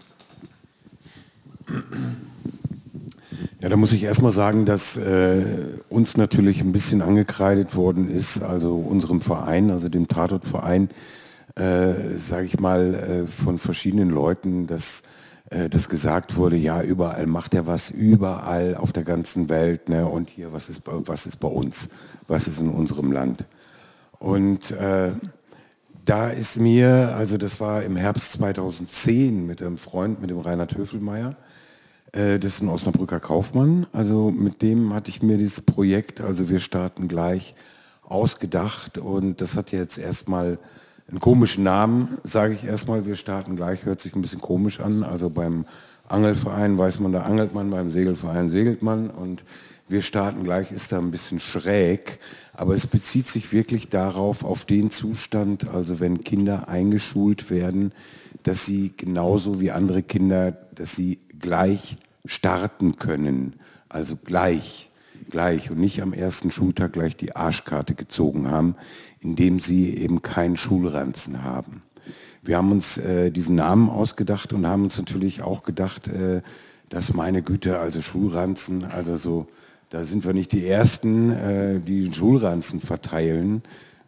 Ja, 3.60 3.68
da 3.68 3.76
muss 3.76 3.92
ich 3.92 4.02
erstmal 4.02 4.32
sagen, 4.32 4.66
dass 4.66 4.96
äh, 4.96 5.44
uns 5.88 6.16
natürlich 6.16 6.60
ein 6.60 6.72
bisschen 6.72 7.00
angekreidet 7.00 7.76
worden 7.76 8.10
ist, 8.10 8.42
also 8.42 8.74
unserem 8.74 9.20
Verein, 9.20 9.70
also 9.70 9.88
dem 9.88 10.08
Tatortverein, 10.08 10.90
äh, 11.56 12.16
sage 12.16 12.44
ich 12.44 12.60
mal, 12.60 12.94
äh, 12.94 13.26
von 13.26 13.58
verschiedenen 13.58 14.10
Leuten, 14.10 14.66
dass 14.66 15.02
äh, 15.50 15.68
das 15.68 15.88
gesagt 15.88 16.36
wurde, 16.36 16.56
ja, 16.56 16.82
überall 16.82 17.26
macht 17.26 17.54
er 17.54 17.66
was, 17.66 17.90
überall 17.90 18.74
auf 18.74 18.92
der 18.92 19.04
ganzen 19.04 19.48
Welt, 19.48 19.88
ne? 19.88 20.06
und 20.06 20.30
hier, 20.30 20.52
was 20.52 20.68
ist, 20.68 20.82
was 20.84 21.26
ist 21.26 21.36
bei 21.36 21.48
uns, 21.48 21.88
was 22.26 22.48
ist 22.48 22.60
in 22.60 22.68
unserem 22.68 23.12
Land. 23.12 23.46
Und 24.18 24.70
äh, 24.72 25.12
da 26.04 26.28
ist 26.28 26.58
mir, 26.58 27.14
also 27.16 27.36
das 27.36 27.60
war 27.60 27.82
im 27.82 27.96
Herbst 27.96 28.32
2010 28.32 29.46
mit 29.46 29.60
einem 29.62 29.78
Freund, 29.78 30.20
mit 30.20 30.30
dem 30.30 30.38
Reinhard 30.38 30.76
Höfelmeier, 30.76 31.36
äh, 32.12 32.38
das 32.38 32.54
ist 32.54 32.62
ein 32.62 32.68
Osnabrücker 32.68 33.20
Kaufmann. 33.20 33.86
Also 33.92 34.30
mit 34.30 34.62
dem 34.62 34.94
hatte 34.94 35.10
ich 35.10 35.22
mir 35.22 35.38
dieses 35.38 35.60
Projekt, 35.60 36.20
also 36.20 36.48
wir 36.48 36.60
starten 36.60 37.08
gleich, 37.08 37.54
ausgedacht. 38.02 38.98
Und 38.98 39.40
das 39.40 39.56
hat 39.56 39.72
jetzt 39.72 39.98
erstmal 39.98 40.58
einen 41.12 41.20
komischen 41.20 41.62
Namen, 41.62 42.18
sage 42.24 42.54
ich 42.54 42.64
erstmal. 42.64 43.04
Wir 43.04 43.16
starten 43.16 43.54
gleich, 43.54 43.84
hört 43.84 44.00
sich 44.00 44.16
ein 44.16 44.22
bisschen 44.22 44.40
komisch 44.40 44.80
an. 44.80 45.04
Also 45.04 45.28
beim 45.28 45.66
Angelverein 46.08 46.78
weiß 46.78 47.00
man, 47.00 47.12
da 47.12 47.22
angelt 47.22 47.54
man, 47.54 47.70
beim 47.70 47.90
Segelverein 47.90 48.48
segelt 48.48 48.82
man. 48.82 49.10
Und 49.10 49.44
wir 49.88 50.00
starten 50.00 50.42
gleich 50.42 50.72
ist 50.72 50.90
da 50.90 50.98
ein 50.98 51.10
bisschen 51.10 51.38
schräg. 51.38 52.18
Aber 52.54 52.74
es 52.74 52.86
bezieht 52.86 53.26
sich 53.26 53.52
wirklich 53.52 53.90
darauf, 53.90 54.42
auf 54.42 54.64
den 54.64 54.90
Zustand, 54.90 55.68
also 55.68 56.00
wenn 56.00 56.24
Kinder 56.24 56.68
eingeschult 56.68 57.50
werden, 57.50 57.92
dass 58.42 58.64
sie 58.64 58.94
genauso 58.96 59.60
wie 59.60 59.70
andere 59.70 60.02
Kinder, 60.02 60.52
dass 60.74 60.96
sie 60.96 61.18
gleich 61.38 61.96
starten 62.24 62.96
können. 62.96 63.56
Also 63.90 64.16
gleich, 64.16 64.90
gleich 65.32 65.70
und 65.70 65.80
nicht 65.80 66.00
am 66.00 66.12
ersten 66.12 66.52
Schultag 66.52 66.92
gleich 66.92 67.16
die 67.16 67.34
Arschkarte 67.34 67.94
gezogen 67.94 68.48
haben, 68.48 68.76
indem 69.18 69.58
sie 69.58 69.96
eben 69.96 70.22
keinen 70.22 70.56
Schulranzen 70.56 71.42
haben. 71.42 71.80
Wir 72.42 72.58
haben 72.58 72.70
uns 72.70 72.98
äh, 72.98 73.30
diesen 73.32 73.56
Namen 73.56 73.88
ausgedacht 73.88 74.52
und 74.52 74.66
haben 74.66 74.84
uns 74.84 74.98
natürlich 74.98 75.42
auch 75.42 75.64
gedacht, 75.64 76.06
äh, 76.06 76.42
dass 76.88 77.14
meine 77.14 77.42
Güte, 77.42 77.78
also 77.78 78.02
Schulranzen, 78.02 78.84
also 78.84 79.16
so, 79.16 79.46
da 79.90 80.04
sind 80.04 80.24
wir 80.24 80.34
nicht 80.34 80.52
die 80.52 80.66
Ersten, 80.66 81.32
äh, 81.32 81.80
die 81.80 82.12
Schulranzen 82.12 82.80
verteilen. 82.80 83.62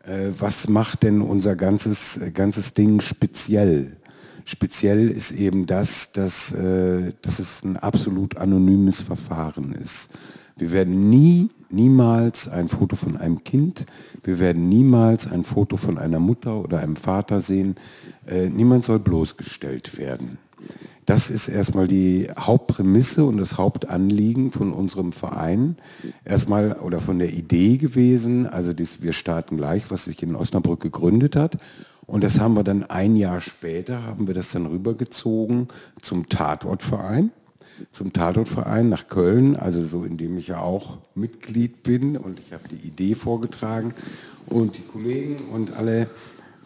Äh, 0.05 0.31
was 0.39 0.69
macht 0.69 1.03
denn 1.03 1.23
unser 1.23 1.57
ganzes, 1.57 2.21
ganzes 2.35 2.75
Ding 2.75 3.01
speziell? 3.01 3.97
Speziell 4.45 5.09
ist 5.09 5.33
eben 5.33 5.65
das, 5.65 6.13
dass, 6.13 6.53
äh, 6.53 7.13
dass 7.23 7.39
es 7.39 7.63
ein 7.63 7.79
absolut 7.79 8.37
anonymes 8.37 9.01
Verfahren 9.01 9.75
ist. 9.75 10.11
Wir 10.57 10.73
werden 10.73 11.11
nie, 11.11 11.51
niemals 11.69 12.49
ein 12.49 12.69
Foto 12.69 12.97
von 12.97 13.17
einem 13.17 13.43
Kind, 13.43 13.87
wir 14.23 14.39
werden 14.39 14.69
niemals 14.69 15.27
ein 15.27 15.45
Foto 15.45 15.77
von 15.77 15.99
einer 15.99 16.21
Mutter 16.21 16.57
oder 16.57 16.79
einem 16.79 16.97
Vater 16.97 17.41
sehen. 17.41 17.75
Äh, 18.27 18.49
niemand 18.49 18.85
soll 18.85 19.01
bloßgestellt 19.01 19.99
werden. 19.99 20.39
Das 21.07 21.29
ist 21.29 21.49
erstmal 21.49 21.87
die 21.87 22.31
Hauptprämisse 22.39 23.25
und 23.25 23.37
das 23.37 23.59
Hauptanliegen 23.59 24.53
von 24.53 24.73
unserem 24.73 25.13
Verein. 25.13 25.77
Erstmal 26.25 26.73
oder 26.73 27.01
von 27.01 27.19
der 27.19 27.33
Idee 27.33 27.77
gewesen, 27.77 28.47
also 28.47 28.73
das 28.73 29.03
Wir 29.03 29.13
starten 29.13 29.57
gleich, 29.57 29.91
was 29.91 30.07
sich 30.07 30.23
in 30.23 30.35
Osnabrück 30.35 30.81
gegründet 30.81 31.37
hat. 31.37 31.59
Und 32.07 32.25
das 32.25 32.41
haben 32.41 32.55
wir 32.55 32.65
dann 32.65 32.85
ein 32.85 33.17
Jahr 33.17 33.41
später, 33.41 34.03
haben 34.03 34.27
wir 34.27 34.35
das 34.35 34.53
dann 34.53 34.67
rübergezogen 34.67 35.69
zum 36.01 36.29
Tatortverein, 36.29 37.31
zum 37.91 38.13
Tatortverein 38.13 38.89
nach 38.89 39.09
Köln, 39.09 39.57
also 39.57 39.83
so 39.83 40.05
in 40.05 40.17
dem 40.17 40.39
ich 40.39 40.49
ja 40.49 40.61
auch 40.61 40.99
Mitglied 41.15 41.83
bin 41.83 42.17
und 42.17 42.41
ich 42.41 42.53
habe 42.53 42.69
die 42.69 42.87
Idee 42.87 43.15
vorgetragen 43.15 43.95
und 44.47 44.77
die 44.77 44.83
Kollegen 44.83 45.37
und 45.53 45.77
alle 45.77 46.09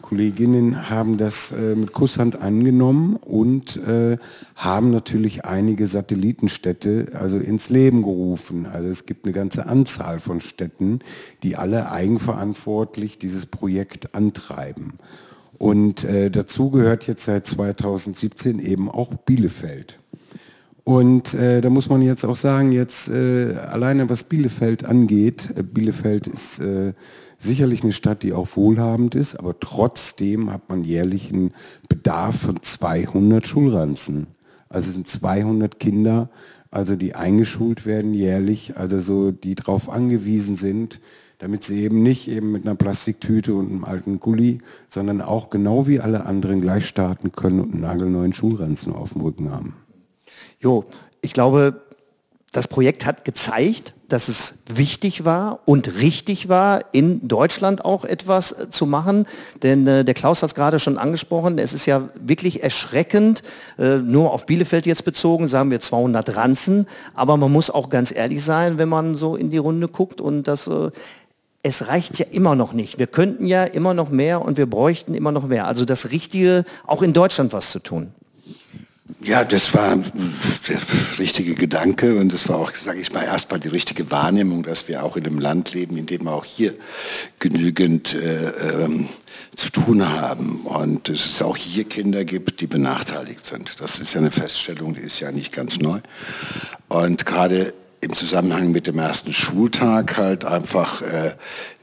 Kolleginnen 0.01 0.89
haben 0.89 1.17
das 1.17 1.51
äh, 1.51 1.75
mit 1.75 1.93
Kusshand 1.93 2.41
angenommen 2.41 3.15
und 3.15 3.77
äh, 3.77 4.17
haben 4.55 4.91
natürlich 4.91 5.45
einige 5.45 5.85
Satellitenstädte 5.87 7.11
also 7.13 7.37
ins 7.37 7.69
Leben 7.69 8.01
gerufen. 8.01 8.65
Also 8.65 8.89
es 8.89 9.05
gibt 9.05 9.25
eine 9.25 9.33
ganze 9.33 9.67
Anzahl 9.67 10.19
von 10.19 10.41
Städten, 10.41 10.99
die 11.43 11.57
alle 11.57 11.91
eigenverantwortlich 11.91 13.17
dieses 13.17 13.45
Projekt 13.45 14.15
antreiben. 14.15 14.93
Und 15.59 16.05
äh, 16.05 16.31
dazu 16.31 16.71
gehört 16.71 17.05
jetzt 17.05 17.25
seit 17.25 17.45
2017 17.45 18.59
eben 18.59 18.89
auch 18.89 19.13
Bielefeld. 19.13 19.98
Und 20.83 21.33
äh, 21.33 21.61
da 21.61 21.69
muss 21.69 21.89
man 21.89 22.01
jetzt 22.01 22.25
auch 22.25 22.35
sagen, 22.35 22.71
jetzt 22.71 23.09
äh, 23.09 23.53
alleine 23.69 24.09
was 24.09 24.23
Bielefeld 24.23 24.85
angeht, 24.85 25.49
äh, 25.55 25.63
Bielefeld 25.63 26.27
ist 26.27 26.59
äh, 26.59 26.93
sicherlich 27.37 27.83
eine 27.83 27.93
Stadt, 27.93 28.23
die 28.23 28.33
auch 28.33 28.47
wohlhabend 28.55 29.15
ist, 29.15 29.35
aber 29.35 29.59
trotzdem 29.59 30.51
hat 30.51 30.69
man 30.69 30.83
jährlich 30.83 31.31
einen 31.31 31.51
Bedarf 31.87 32.41
von 32.41 32.61
200 32.61 33.47
Schulranzen. 33.47 34.27
Also 34.67 34.89
es 34.89 34.95
sind 34.95 35.07
200 35.07 35.79
Kinder, 35.79 36.29
also 36.69 36.95
die 36.95 37.15
eingeschult 37.15 37.85
werden 37.85 38.13
jährlich, 38.13 38.77
also 38.77 38.99
so 38.99 39.31
die 39.31 39.55
darauf 39.55 39.89
angewiesen 39.89 40.55
sind, 40.55 40.99
damit 41.39 41.63
sie 41.63 41.81
eben 41.83 42.03
nicht 42.03 42.27
eben 42.29 42.51
mit 42.51 42.65
einer 42.65 42.75
Plastiktüte 42.75 43.55
und 43.55 43.69
einem 43.69 43.85
alten 43.85 44.19
Gully, 44.19 44.59
sondern 44.87 45.21
auch 45.21 45.49
genau 45.49 45.87
wie 45.87 45.99
alle 45.99 46.25
anderen 46.25 46.61
gleich 46.61 46.85
starten 46.85 47.31
können 47.31 47.61
und 47.61 47.71
einen 47.71 47.81
nagelneuen 47.81 48.33
Schulranzen 48.33 48.93
auf 48.93 49.13
dem 49.13 49.21
Rücken 49.21 49.49
haben. 49.49 49.75
Jo, 50.61 50.85
ich 51.21 51.33
glaube, 51.33 51.81
das 52.51 52.67
Projekt 52.67 53.05
hat 53.05 53.25
gezeigt, 53.25 53.93
dass 54.07 54.27
es 54.27 54.55
wichtig 54.67 55.23
war 55.23 55.59
und 55.65 55.99
richtig 55.99 56.49
war, 56.49 56.83
in 56.93 57.27
Deutschland 57.27 57.85
auch 57.85 58.03
etwas 58.03 58.51
äh, 58.51 58.69
zu 58.69 58.85
machen. 58.85 59.27
Denn 59.61 59.85
äh, 59.87 60.03
der 60.03 60.15
Klaus 60.15 60.41
hat 60.41 60.49
es 60.49 60.55
gerade 60.55 60.79
schon 60.79 60.97
angesprochen, 60.97 61.59
es 61.59 61.73
ist 61.73 61.85
ja 61.85 62.09
wirklich 62.19 62.63
erschreckend, 62.63 63.43
äh, 63.77 63.97
nur 63.97 64.33
auf 64.33 64.45
Bielefeld 64.47 64.85
jetzt 64.87 65.05
bezogen, 65.05 65.47
sagen 65.47 65.69
wir 65.69 65.79
200 65.79 66.35
Ranzen. 66.35 66.87
Aber 67.13 67.37
man 67.37 67.51
muss 67.51 67.69
auch 67.69 67.89
ganz 67.89 68.11
ehrlich 68.13 68.43
sein, 68.43 68.77
wenn 68.77 68.89
man 68.89 69.15
so 69.15 69.35
in 69.35 69.51
die 69.51 69.57
Runde 69.57 69.87
guckt 69.87 70.21
und 70.21 70.47
das... 70.47 70.67
Äh, 70.67 70.91
es 71.61 71.89
reicht 71.89 72.17
ja 72.17 72.25
immer 72.31 72.55
noch 72.55 72.71
nicht. 72.71 72.99
Wir 72.99 73.07
könnten 73.07 73.45
ja 73.45 73.65
immer 73.65 73.93
noch 73.93 74.09
mehr 74.09 74.41
und 74.41 74.55
wir 74.55 74.65
bräuchten 74.65 75.13
immer 75.13 75.33
noch 75.33 75.45
mehr. 75.45 75.67
Also 75.67 75.83
das 75.83 76.09
Richtige, 76.09 76.63
auch 76.87 77.01
in 77.01 77.11
Deutschland 77.11 77.51
was 77.51 77.71
zu 77.71 77.79
tun. 77.79 78.13
Ja, 79.21 79.43
das 79.43 79.73
war 79.73 79.97
der 79.97 80.79
richtige 81.17 81.55
Gedanke 81.55 82.15
und 82.19 82.31
das 82.31 82.47
war 82.47 82.57
auch, 82.57 82.71
sage 82.71 82.99
ich 82.99 83.11
mal, 83.11 83.23
erstmal 83.23 83.59
die 83.59 83.67
richtige 83.67 84.11
Wahrnehmung, 84.11 84.63
dass 84.63 84.87
wir 84.87 85.03
auch 85.03 85.17
in 85.17 85.25
einem 85.25 85.39
Land 85.39 85.73
leben, 85.73 85.97
in 85.97 86.05
dem 86.05 86.25
wir 86.25 86.31
auch 86.31 86.45
hier 86.45 86.75
genügend 87.39 88.13
äh, 88.13 88.49
ähm, 88.83 89.09
zu 89.55 89.71
tun 89.71 90.07
haben 90.07 90.61
und 90.61 91.09
dass 91.09 91.25
es 91.25 91.41
auch 91.41 91.57
hier 91.57 91.85
Kinder 91.85 92.23
gibt, 92.23 92.61
die 92.61 92.67
benachteiligt 92.67 93.45
sind. 93.45 93.81
Das 93.81 93.99
ist 93.99 94.13
ja 94.13 94.21
eine 94.21 94.31
Feststellung, 94.31 94.93
die 94.93 95.01
ist 95.01 95.19
ja 95.19 95.31
nicht 95.31 95.51
ganz 95.51 95.79
neu. 95.79 95.99
Und 96.87 97.25
gerade 97.25 97.73
im 98.01 98.13
Zusammenhang 98.13 98.71
mit 98.71 98.87
dem 98.87 98.99
ersten 98.99 99.33
Schultag 99.33 100.17
halt 100.17 100.45
einfach 100.45 101.01
äh, 101.01 101.33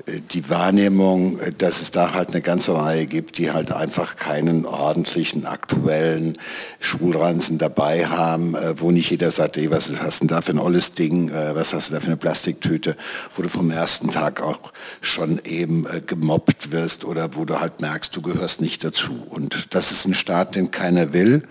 die 0.06 0.48
Wahrnehmung, 0.48 1.38
dass 1.58 1.82
es 1.82 1.90
da 1.90 2.14
halt 2.14 2.30
eine 2.30 2.40
ganze 2.40 2.74
Reihe 2.74 3.06
gibt, 3.06 3.38
die 3.38 3.50
halt 3.50 3.72
einfach 3.72 4.14
keinen 4.14 4.64
ordentlichen, 4.64 5.46
aktuellen 5.46 6.38
Schulranzen 6.78 7.58
dabei 7.58 8.06
haben, 8.06 8.54
äh, 8.54 8.78
wo 8.80 8.92
nicht 8.92 9.10
jeder 9.10 9.32
sagt, 9.32 9.56
ey, 9.56 9.70
was 9.70 9.90
hast 10.00 10.20
du 10.20 10.26
denn 10.26 10.36
da 10.36 10.42
für 10.42 10.52
ein 10.52 10.58
olles 10.60 10.94
Ding, 10.94 11.30
äh, 11.30 11.54
was 11.56 11.74
hast 11.74 11.88
du 11.88 11.94
da 11.94 12.00
für 12.00 12.06
eine 12.06 12.16
Plastiktüte, 12.16 12.96
wo 13.34 13.42
du 13.42 13.48
vom 13.48 13.70
ersten 13.70 14.10
Tag 14.10 14.42
auch 14.42 14.72
schon 15.00 15.40
eben 15.44 15.86
äh, 15.86 16.00
gemobbt 16.00 16.70
wirst 16.70 17.04
oder 17.04 17.34
wo 17.34 17.44
du 17.44 17.60
halt 17.60 17.80
merkst, 17.80 18.14
du 18.14 18.22
gehörst 18.22 18.60
nicht 18.60 18.84
dazu. 18.84 19.26
Und 19.28 19.74
das 19.74 19.90
ist 19.90 20.06
ein 20.06 20.14
Staat, 20.14 20.54
den 20.54 20.70
keiner 20.70 21.12
will. 21.12 21.42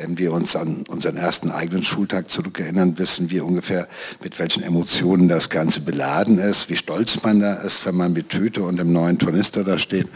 Wenn 0.00 0.16
wir 0.16 0.32
uns 0.32 0.56
an 0.56 0.84
unseren 0.88 1.18
ersten 1.18 1.50
eigenen 1.50 1.82
Schultag 1.82 2.30
zurückerinnern, 2.30 2.98
wissen 2.98 3.30
wir 3.30 3.44
ungefähr, 3.44 3.86
mit 4.22 4.38
welchen 4.38 4.62
Emotionen 4.62 5.28
das 5.28 5.50
Ganze 5.50 5.80
beladen 5.82 6.38
ist, 6.38 6.70
wie 6.70 6.76
stolz 6.76 7.22
man 7.22 7.40
da 7.40 7.56
ist, 7.56 7.84
wenn 7.84 7.96
man 7.96 8.14
mit 8.14 8.30
Tüte 8.30 8.62
und 8.62 8.78
dem 8.78 8.94
neuen 8.94 9.18
Tornister 9.18 9.62
da 9.62 9.78
steht. 9.78 10.08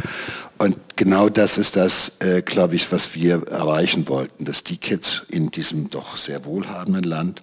Und 0.56 0.78
genau 0.96 1.28
das 1.28 1.58
ist 1.58 1.76
das, 1.76 2.12
äh, 2.20 2.40
glaube 2.40 2.76
ich, 2.76 2.90
was 2.92 3.14
wir 3.14 3.46
erreichen 3.48 4.08
wollten, 4.08 4.46
dass 4.46 4.64
die 4.64 4.78
Kids 4.78 5.24
in 5.28 5.50
diesem 5.50 5.90
doch 5.90 6.16
sehr 6.16 6.46
wohlhabenden 6.46 7.04
Land, 7.04 7.42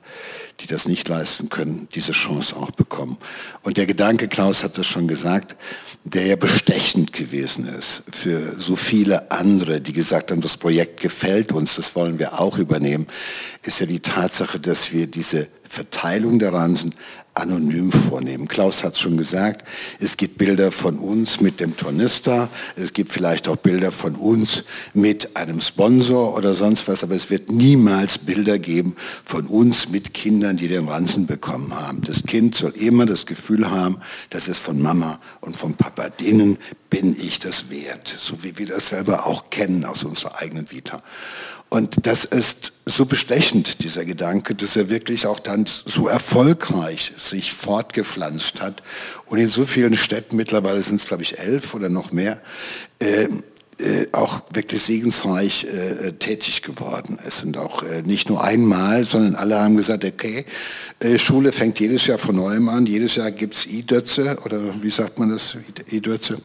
die 0.61 0.67
das 0.67 0.87
nicht 0.87 1.07
leisten 1.07 1.49
können, 1.49 1.89
diese 1.93 2.13
Chance 2.13 2.55
auch 2.55 2.71
bekommen. 2.71 3.17
Und 3.61 3.77
der 3.77 3.85
Gedanke, 3.85 4.27
Klaus 4.27 4.63
hat 4.63 4.79
das 4.79 4.87
schon 4.87 5.07
gesagt, 5.07 5.55
der 6.03 6.25
ja 6.25 6.35
bestechend 6.35 7.13
gewesen 7.13 7.67
ist 7.67 8.03
für 8.09 8.55
so 8.57 8.75
viele 8.75 9.29
andere, 9.31 9.81
die 9.81 9.93
gesagt 9.93 10.31
haben, 10.31 10.41
das 10.41 10.57
Projekt 10.57 10.99
gefällt 10.99 11.51
uns, 11.51 11.75
das 11.75 11.95
wollen 11.95 12.17
wir 12.17 12.39
auch 12.39 12.57
übernehmen, 12.57 13.07
ist 13.63 13.79
ja 13.79 13.85
die 13.85 13.99
Tatsache, 13.99 14.59
dass 14.59 14.91
wir 14.91 15.05
diese 15.07 15.47
Verteilung 15.69 16.39
der 16.39 16.53
Ransen 16.53 16.95
anonym 17.33 17.91
vornehmen. 17.91 18.47
Klaus 18.47 18.83
hat 18.83 18.93
es 18.93 18.99
schon 18.99 19.15
gesagt, 19.17 19.65
es 19.99 20.17
gibt 20.17 20.37
Bilder 20.37 20.71
von 20.71 20.97
uns 20.97 21.39
mit 21.39 21.59
dem 21.59 21.77
Tornister, 21.77 22.49
es 22.75 22.91
gibt 22.93 23.11
vielleicht 23.11 23.47
auch 23.47 23.55
Bilder 23.55 23.91
von 23.91 24.15
uns 24.15 24.63
mit 24.93 25.35
einem 25.37 25.61
Sponsor 25.61 26.35
oder 26.35 26.53
sonst 26.53 26.87
was, 26.87 27.03
aber 27.03 27.15
es 27.15 27.29
wird 27.29 27.49
niemals 27.49 28.17
Bilder 28.17 28.59
geben 28.59 28.95
von 29.23 29.45
uns 29.47 29.89
mit 29.89 30.13
Kindern, 30.13 30.57
die 30.57 30.67
den 30.67 30.89
Ranzen 30.89 31.25
bekommen 31.25 31.73
haben. 31.73 32.01
Das 32.01 32.23
Kind 32.23 32.55
soll 32.55 32.71
immer 32.71 33.05
das 33.05 33.25
Gefühl 33.25 33.69
haben, 33.69 33.99
dass 34.29 34.47
es 34.47 34.59
von 34.59 34.81
Mama 34.81 35.19
und 35.39 35.55
von 35.55 35.75
Papa, 35.75 36.09
denen 36.09 36.57
bin 36.89 37.15
ich 37.17 37.39
das 37.39 37.69
wert, 37.69 38.13
so 38.17 38.43
wie 38.43 38.57
wir 38.57 38.65
das 38.65 38.89
selber 38.89 39.25
auch 39.25 39.49
kennen 39.49 39.85
aus 39.85 40.03
unserer 40.03 40.41
eigenen 40.41 40.69
Vita. 40.69 41.01
Und 41.69 42.05
das 42.05 42.25
ist 42.25 42.73
so 42.85 43.05
bestechend, 43.05 43.83
dieser 43.83 44.05
Gedanke, 44.05 44.55
dass 44.55 44.75
er 44.75 44.89
wirklich 44.89 45.27
auch 45.27 45.39
dann 45.39 45.65
so 45.67 46.07
erfolgreich 46.07 47.11
sich 47.17 47.53
fortgepflanzt 47.53 48.61
hat 48.61 48.81
und 49.27 49.37
in 49.37 49.47
so 49.47 49.65
vielen 49.65 49.95
Städten, 49.95 50.35
mittlerweile 50.35 50.81
sind 50.81 50.99
es 50.99 51.07
glaube 51.07 51.23
ich 51.23 51.39
elf 51.39 51.73
oder 51.73 51.89
noch 51.89 52.11
mehr, 52.11 52.41
äh, 52.99 53.27
äh, 53.81 54.07
auch 54.11 54.41
wirklich 54.53 54.81
segensreich 54.83 55.65
äh, 55.65 56.07
äh, 56.07 56.11
tätig 56.13 56.61
geworden 56.61 57.17
ist. 57.25 57.43
Und 57.43 57.57
auch 57.57 57.81
äh, 57.81 58.03
nicht 58.03 58.29
nur 58.29 58.43
einmal, 58.43 59.05
sondern 59.05 59.33
alle 59.33 59.59
haben 59.59 59.75
gesagt, 59.75 60.05
okay, 60.05 60.45
äh, 60.99 61.17
Schule 61.17 61.51
fängt 61.51 61.79
jedes 61.79 62.05
Jahr 62.05 62.19
von 62.19 62.35
neuem 62.35 62.69
an, 62.69 62.85
jedes 62.85 63.15
Jahr 63.15 63.31
gibt 63.31 63.55
es 63.55 63.65
I-Dötze 63.65 64.37
oder 64.45 64.59
wie 64.83 64.89
sagt 64.91 65.17
man 65.17 65.29
das, 65.29 65.57
I-Dötze? 65.91 66.37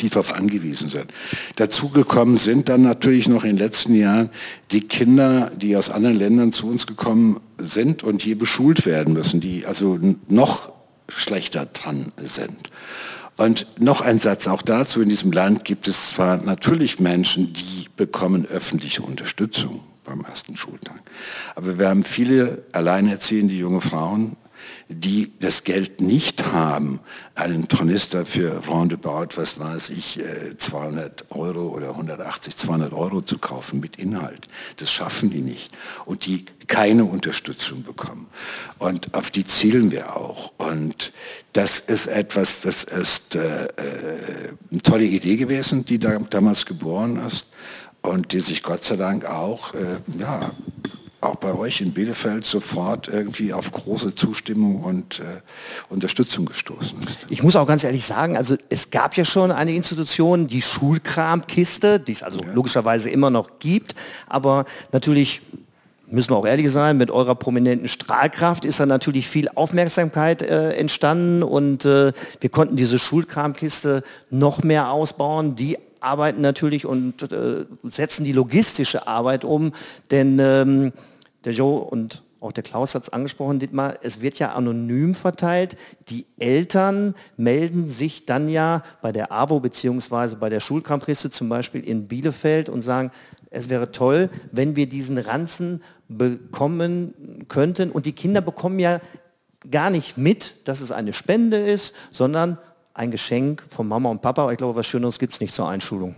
Die 0.00 0.08
darauf 0.08 0.32
angewiesen 0.32 0.88
sind. 0.88 1.06
Dazugekommen 1.56 2.36
sind 2.36 2.68
dann 2.68 2.82
natürlich 2.82 3.28
noch 3.28 3.44
in 3.44 3.50
den 3.50 3.58
letzten 3.58 3.94
Jahren 3.94 4.30
die 4.70 4.80
Kinder, 4.80 5.50
die 5.56 5.76
aus 5.76 5.90
anderen 5.90 6.16
Ländern 6.16 6.52
zu 6.52 6.68
uns 6.68 6.86
gekommen 6.86 7.40
sind 7.58 8.02
und 8.02 8.22
hier 8.22 8.38
beschult 8.38 8.86
werden 8.86 9.14
müssen, 9.14 9.40
die 9.40 9.66
also 9.66 9.98
noch 10.28 10.72
schlechter 11.08 11.66
dran 11.66 12.12
sind. 12.16 12.70
Und 13.36 13.66
noch 13.78 14.00
ein 14.02 14.18
Satz 14.18 14.46
auch 14.46 14.62
dazu, 14.62 15.00
in 15.00 15.08
diesem 15.08 15.32
Land 15.32 15.64
gibt 15.64 15.88
es 15.88 16.10
zwar 16.10 16.36
natürlich 16.38 17.00
Menschen, 17.00 17.52
die 17.52 17.88
bekommen 17.96 18.46
öffentliche 18.46 19.02
Unterstützung 19.02 19.80
beim 20.04 20.22
ersten 20.22 20.56
Schultag, 20.56 21.00
aber 21.54 21.78
wir 21.78 21.88
haben 21.88 22.02
viele 22.02 22.64
alleinerziehende 22.72 23.54
junge 23.54 23.80
Frauen, 23.80 24.36
die 24.88 25.32
das 25.40 25.64
Geld 25.64 26.00
nicht 26.00 26.52
haben, 26.52 27.00
einen 27.34 27.68
Tornister 27.68 28.26
für 28.26 28.64
roundabout, 28.66 29.36
was 29.36 29.58
weiß 29.58 29.90
ich, 29.90 30.20
200 30.56 31.22
äh, 31.22 31.24
Euro 31.34 31.68
oder 31.68 31.90
180, 31.90 32.56
200 32.56 32.92
Euro 32.92 33.22
zu 33.22 33.38
kaufen 33.38 33.80
mit 33.80 33.96
Inhalt. 33.96 34.48
Das 34.76 34.90
schaffen 34.90 35.30
die 35.30 35.40
nicht. 35.40 35.70
Und 36.04 36.26
die 36.26 36.44
keine 36.66 37.04
Unterstützung 37.04 37.82
bekommen. 37.82 38.28
Und 38.78 39.14
auf 39.14 39.30
die 39.30 39.44
zielen 39.44 39.90
wir 39.90 40.16
auch. 40.16 40.52
Und 40.58 41.12
das 41.52 41.80
ist 41.80 42.06
etwas, 42.06 42.60
das 42.62 42.84
ist 42.84 43.34
äh, 43.34 43.64
äh, 43.64 43.68
eine 44.70 44.82
tolle 44.82 45.04
Idee 45.04 45.36
gewesen, 45.36 45.84
die 45.84 45.98
da 45.98 46.18
damals 46.18 46.66
geboren 46.66 47.20
ist 47.26 47.46
und 48.02 48.32
die 48.32 48.40
sich 48.40 48.62
Gott 48.62 48.84
sei 48.84 48.96
Dank 48.96 49.26
auch 49.26 49.74
äh, 49.74 49.98
ja, 50.18 50.52
auch 51.22 51.36
bei 51.36 51.54
euch 51.54 51.80
in 51.80 51.92
Bielefeld 51.92 52.44
sofort 52.44 53.08
irgendwie 53.08 53.52
auf 53.52 53.70
große 53.70 54.14
Zustimmung 54.14 54.82
und 54.82 55.20
äh, 55.20 55.24
Unterstützung 55.88 56.46
gestoßen 56.46 56.98
ist. 57.00 57.18
Ich 57.30 57.42
muss 57.42 57.56
auch 57.56 57.66
ganz 57.66 57.84
ehrlich 57.84 58.04
sagen, 58.04 58.36
also 58.36 58.56
es 58.68 58.90
gab 58.90 59.16
ja 59.16 59.24
schon 59.24 59.50
eine 59.50 59.72
Institution, 59.72 60.46
die 60.48 60.62
Schulkramkiste, 60.62 62.00
die 62.00 62.12
es 62.12 62.22
also 62.22 62.42
ja. 62.42 62.52
logischerweise 62.52 63.08
immer 63.08 63.30
noch 63.30 63.58
gibt, 63.60 63.94
aber 64.28 64.64
natürlich 64.90 65.42
müssen 66.12 66.30
wir 66.30 66.36
auch 66.36 66.46
ehrlich 66.46 66.70
sein, 66.70 66.98
mit 66.98 67.10
eurer 67.10 67.34
prominenten 67.34 67.88
Strahlkraft 67.88 68.64
ist 68.64 68.80
da 68.80 68.86
natürlich 68.86 69.28
viel 69.28 69.48
Aufmerksamkeit 69.48 70.42
äh, 70.42 70.72
entstanden 70.72 71.42
und 71.42 71.84
äh, 71.84 72.12
wir 72.40 72.50
konnten 72.50 72.76
diese 72.76 72.98
Schulkramkiste 72.98 74.02
noch 74.28 74.62
mehr 74.62 74.90
ausbauen. 74.90 75.56
Die 75.56 75.78
arbeiten 76.00 76.42
natürlich 76.42 76.84
und 76.84 77.32
äh, 77.32 77.64
setzen 77.84 78.24
die 78.24 78.32
logistische 78.32 79.06
Arbeit 79.06 79.44
um, 79.44 79.72
denn 80.10 80.38
ähm, 80.38 80.92
der 81.44 81.52
Joe 81.52 81.80
und 81.80 82.22
auch 82.42 82.50
der 82.50 82.64
Klaus 82.64 82.96
hat 82.96 83.04
es 83.04 83.08
angesprochen, 83.10 83.60
Dietmar, 83.60 83.94
es 84.02 84.20
wird 84.20 84.38
ja 84.40 84.52
anonym 84.52 85.14
verteilt. 85.14 85.76
Die 86.08 86.26
Eltern 86.40 87.14
melden 87.36 87.88
sich 87.88 88.26
dann 88.26 88.48
ja 88.48 88.82
bei 89.00 89.12
der 89.12 89.30
ABO 89.30 89.60
bzw. 89.60 90.34
bei 90.40 90.50
der 90.50 90.58
Schulkamprisse 90.58 91.30
zum 91.30 91.48
Beispiel 91.48 91.86
in 91.86 92.08
Bielefeld 92.08 92.68
und 92.68 92.82
sagen, 92.82 93.12
es 93.50 93.68
wäre 93.68 93.92
toll, 93.92 94.28
wenn 94.50 94.74
wir 94.74 94.88
diesen 94.88 95.18
Ranzen 95.18 95.82
bekommen 96.08 97.46
könnten. 97.46 97.92
Und 97.92 98.06
die 98.06 98.12
Kinder 98.12 98.40
bekommen 98.40 98.80
ja 98.80 99.00
gar 99.70 99.90
nicht 99.90 100.18
mit, 100.18 100.56
dass 100.66 100.80
es 100.80 100.90
eine 100.90 101.12
Spende 101.12 101.58
ist, 101.58 101.94
sondern 102.10 102.58
ein 102.94 103.12
Geschenk 103.12 103.64
von 103.68 103.86
Mama 103.86 104.10
und 104.10 104.20
Papa. 104.20 104.50
Ich 104.50 104.58
glaube, 104.58 104.76
was 104.76 104.86
Schöneres 104.86 105.20
gibt 105.20 105.34
es 105.34 105.40
nicht 105.40 105.54
zur 105.54 105.68
Einschulung. 105.68 106.16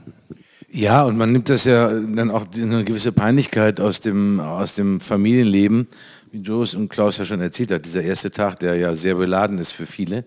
Ja, 0.76 1.04
und 1.04 1.16
man 1.16 1.30
nimmt 1.30 1.50
das 1.50 1.62
ja 1.66 1.88
dann 1.88 2.32
auch 2.32 2.46
eine 2.52 2.82
gewisse 2.82 3.12
Peinlichkeit 3.12 3.78
aus 3.78 4.00
dem, 4.00 4.40
aus 4.40 4.74
dem 4.74 4.98
Familienleben, 4.98 5.87
wie 6.32 6.38
Joes 6.38 6.74
und 6.74 6.88
Klaus 6.88 7.16
ja 7.18 7.24
schon 7.24 7.40
erzählt 7.40 7.70
hat, 7.70 7.87
dieser 7.87 8.02
erste 8.02 8.32
Tag, 8.32 8.58
der 8.58 8.74
ja 8.74 8.92
sehr 8.96 9.14
beladen 9.14 9.58
ist 9.58 9.70
für 9.70 9.87
viele. 9.87 10.24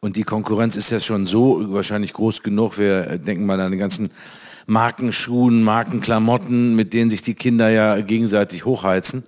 Und 0.00 0.16
die 0.16 0.24
Konkurrenz 0.24 0.74
ist 0.74 0.90
ja 0.90 0.98
schon 0.98 1.26
so 1.26 1.72
wahrscheinlich 1.72 2.12
groß 2.12 2.42
genug. 2.42 2.76
Wir 2.76 3.18
denken 3.18 3.46
mal 3.46 3.60
an 3.60 3.70
die 3.70 3.78
ganzen 3.78 4.10
Markenschuhen, 4.66 5.62
Markenklamotten, 5.62 6.74
mit 6.74 6.92
denen 6.92 7.08
sich 7.08 7.22
die 7.22 7.34
Kinder 7.34 7.68
ja 7.68 8.00
gegenseitig 8.00 8.64
hochheizen. 8.64 9.22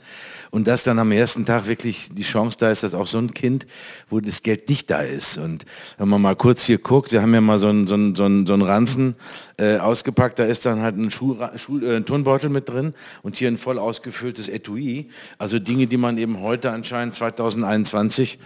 Und 0.50 0.66
dass 0.66 0.82
dann 0.82 0.98
am 0.98 1.12
ersten 1.12 1.44
Tag 1.44 1.68
wirklich 1.68 2.08
die 2.10 2.22
Chance 2.22 2.58
da 2.58 2.70
ist, 2.70 2.82
dass 2.82 2.94
auch 2.94 3.06
so 3.06 3.18
ein 3.18 3.32
Kind, 3.32 3.66
wo 4.08 4.20
das 4.20 4.42
Geld 4.42 4.68
nicht 4.68 4.90
da 4.90 5.00
ist. 5.00 5.38
Und 5.38 5.64
wenn 5.98 6.08
man 6.08 6.20
mal 6.20 6.34
kurz 6.34 6.64
hier 6.64 6.78
guckt, 6.78 7.12
wir 7.12 7.22
haben 7.22 7.32
ja 7.32 7.40
mal 7.40 7.58
so 7.58 7.68
einen 7.68 7.86
so 7.86 7.94
einen, 7.94 8.14
so 8.14 8.24
einen, 8.24 8.46
so 8.46 8.54
einen 8.54 8.62
Ranzen 8.62 9.14
äh, 9.58 9.78
ausgepackt, 9.78 10.38
da 10.38 10.44
ist 10.44 10.66
dann 10.66 10.80
halt 10.80 10.96
ein 10.96 11.10
Schuh, 11.10 11.36
Schuh, 11.54 11.78
äh, 11.80 12.00
Turnbeutel 12.02 12.50
mit 12.50 12.68
drin 12.68 12.94
und 13.22 13.36
hier 13.36 13.48
ein 13.48 13.56
voll 13.56 13.78
ausgefülltes 13.78 14.48
Etui. 14.48 15.08
Also 15.38 15.58
Dinge, 15.58 15.86
die 15.86 15.96
man 15.96 16.18
eben 16.18 16.40
heute 16.40 16.70
anscheinend 16.72 17.14
2021 17.14 18.38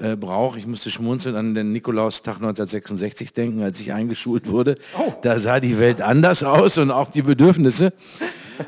äh, 0.00 0.16
braucht. 0.16 0.58
Ich 0.58 0.66
musste 0.66 0.90
schmunzeln 0.90 1.36
an 1.36 1.54
den 1.54 1.70
Nikolaustag 1.70 2.36
1966 2.36 3.32
denken, 3.32 3.62
als 3.62 3.78
ich 3.78 3.92
eingeschult 3.92 4.48
wurde. 4.48 4.76
Oh. 4.98 5.12
Da 5.22 5.38
sah 5.38 5.60
die 5.60 5.78
Welt 5.78 6.02
anders 6.02 6.42
aus 6.42 6.78
und 6.78 6.90
auch 6.90 7.12
die 7.12 7.22
Bedürfnisse. 7.22 7.92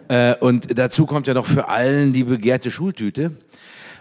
Äh, 0.08 0.34
und 0.40 0.78
dazu 0.78 1.06
kommt 1.06 1.26
ja 1.26 1.34
noch 1.34 1.46
für 1.46 1.68
allen 1.68 2.12
die 2.12 2.24
begehrte 2.24 2.70
Schultüte. 2.70 3.36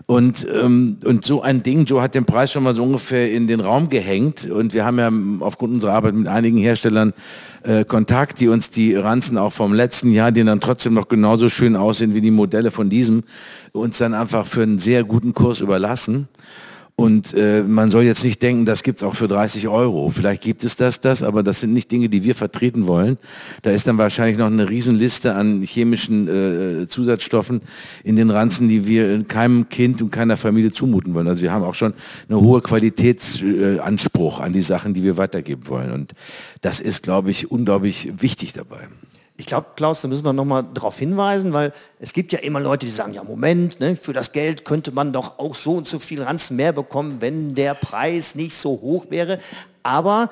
Und, 0.07 0.45
ähm, 0.53 0.97
und 1.03 1.25
so 1.25 1.41
ein 1.41 1.63
Ding, 1.63 1.85
Joe 1.85 2.01
hat 2.01 2.13
den 2.13 2.25
Preis 2.25 2.51
schon 2.51 2.63
mal 2.63 2.73
so 2.73 2.83
ungefähr 2.83 3.31
in 3.31 3.47
den 3.47 3.59
Raum 3.59 3.89
gehängt 3.89 4.45
und 4.45 4.73
wir 4.75 4.85
haben 4.85 4.99
ja 4.99 5.11
aufgrund 5.43 5.73
unserer 5.73 5.93
Arbeit 5.93 6.13
mit 6.13 6.27
einigen 6.27 6.57
Herstellern 6.57 7.13
äh, 7.63 7.85
Kontakt, 7.85 8.39
die 8.39 8.47
uns 8.47 8.69
die 8.69 8.93
Ranzen 8.93 9.37
auch 9.37 9.51
vom 9.51 9.73
letzten 9.73 10.11
Jahr, 10.11 10.31
die 10.31 10.43
dann 10.43 10.61
trotzdem 10.61 10.93
noch 10.93 11.07
genauso 11.07 11.49
schön 11.49 11.75
aussehen 11.75 12.13
wie 12.13 12.21
die 12.21 12.29
Modelle 12.29 12.69
von 12.69 12.87
diesem, 12.87 13.23
uns 13.71 13.97
dann 13.97 14.13
einfach 14.13 14.45
für 14.45 14.61
einen 14.61 14.77
sehr 14.77 15.03
guten 15.03 15.33
Kurs 15.33 15.59
überlassen. 15.59 16.27
Und 16.97 17.33
äh, 17.33 17.61
man 17.61 17.91
soll 17.91 18.03
jetzt 18.03 18.23
nicht 18.23 18.41
denken, 18.41 18.65
das 18.65 18.81
gibt's 18.81 19.03
auch 19.03 19.15
für 19.15 19.27
30 19.27 19.67
Euro. 19.67 20.09
Vielleicht 20.11 20.41
gibt 20.41 20.63
es 20.63 20.77
das, 20.77 21.01
das, 21.01 21.23
aber 21.23 21.43
das 21.43 21.59
sind 21.59 21.73
nicht 21.73 21.91
Dinge, 21.91 22.07
die 22.07 22.23
wir 22.23 22.35
vertreten 22.35 22.87
wollen. 22.87 23.17
Da 23.63 23.71
ist 23.71 23.85
dann 23.85 23.97
wahrscheinlich 23.97 24.37
noch 24.37 24.45
eine 24.45 24.69
Riesenliste 24.69 25.35
an 25.35 25.61
chemischen 25.61 26.27
äh, 26.29 26.87
Zusatzstoffen 26.87 27.61
in 28.05 28.15
den 28.15 28.29
Ranzen, 28.29 28.69
die 28.69 28.87
wir 28.87 29.25
keinem 29.25 29.67
Kind 29.67 30.01
und 30.01 30.11
keiner 30.11 30.37
Familie 30.37 30.71
zumuten 30.71 31.13
wollen. 31.15 31.27
Also 31.27 31.41
wir 31.41 31.51
haben 31.51 31.65
auch 31.65 31.75
schon 31.75 31.93
einen 32.29 32.39
hohen 32.39 32.63
Qualitätsanspruch 32.63 34.39
an 34.39 34.53
die 34.53 34.61
Sachen, 34.61 34.93
die 34.93 35.03
wir 35.03 35.17
weitergeben 35.17 35.67
wollen. 35.67 35.91
Und 35.91 36.13
das 36.61 36.79
ist, 36.79 37.03
glaube 37.03 37.29
ich, 37.29 37.51
unglaublich 37.51 38.13
wichtig 38.21 38.53
dabei. 38.53 38.87
Ich 39.37 39.47
glaube, 39.47 39.67
Klaus, 39.75 40.01
da 40.01 40.07
müssen 40.07 40.23
wir 40.23 40.31
nochmal 40.31 40.63
darauf 40.73 40.97
hinweisen, 40.97 41.51
weil 41.51 41.73
es 41.99 42.13
gibt 42.13 42.31
ja 42.31 42.39
immer 42.39 42.61
Leute, 42.61 42.85
die 42.85 42.91
sagen, 42.91 43.13
ja 43.13 43.23
Moment, 43.23 43.81
ne, 43.81 43.97
für 43.97 44.13
das 44.13 44.31
Geld 44.31 44.63
könnte 44.63 44.93
man 44.93 45.11
doch 45.11 45.39
auch 45.39 45.55
so 45.55 45.73
und 45.73 45.87
so 45.87 45.99
viel 45.99 46.23
Ranzen 46.23 46.55
mehr 46.55 46.71
bekommen, 46.71 47.17
wenn 47.19 47.53
der 47.53 47.73
Preis 47.73 48.35
nicht 48.35 48.55
so 48.55 48.69
hoch 48.69 49.07
wäre. 49.09 49.39
Aber, 49.83 50.29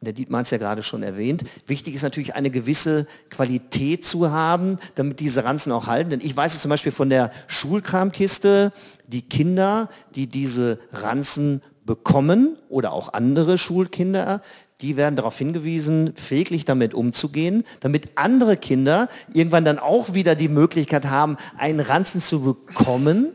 der 0.00 0.14
Dietmar 0.14 0.40
hat 0.40 0.46
es 0.46 0.52
ja 0.52 0.58
gerade 0.58 0.82
schon 0.82 1.02
erwähnt, 1.02 1.44
wichtig 1.66 1.94
ist 1.94 2.02
natürlich 2.02 2.34
eine 2.34 2.50
gewisse 2.50 3.06
Qualität 3.28 4.06
zu 4.06 4.30
haben, 4.30 4.78
damit 4.94 5.20
diese 5.20 5.44
Ranzen 5.44 5.70
auch 5.70 5.86
halten. 5.86 6.10
Denn 6.10 6.20
ich 6.22 6.34
weiß 6.34 6.54
es 6.54 6.62
zum 6.62 6.70
Beispiel 6.70 6.92
von 6.92 7.10
der 7.10 7.30
Schulkramkiste, 7.46 8.72
die 9.06 9.22
Kinder, 9.22 9.90
die 10.14 10.28
diese 10.28 10.78
Ranzen 10.92 11.60
bekommen 11.84 12.56
oder 12.70 12.92
auch 12.92 13.12
andere 13.12 13.58
Schulkinder, 13.58 14.40
die 14.82 14.96
werden 14.96 15.16
darauf 15.16 15.38
hingewiesen, 15.38 16.12
pfleglich 16.14 16.64
damit 16.64 16.92
umzugehen, 16.92 17.64
damit 17.80 18.10
andere 18.16 18.56
Kinder 18.56 19.08
irgendwann 19.32 19.64
dann 19.64 19.78
auch 19.78 20.14
wieder 20.14 20.34
die 20.34 20.48
Möglichkeit 20.48 21.06
haben, 21.06 21.36
einen 21.56 21.80
Ranzen 21.80 22.20
zu 22.20 22.42
bekommen. 22.42 23.32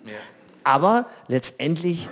Aber 0.64 1.08
letztendlich 1.28 2.10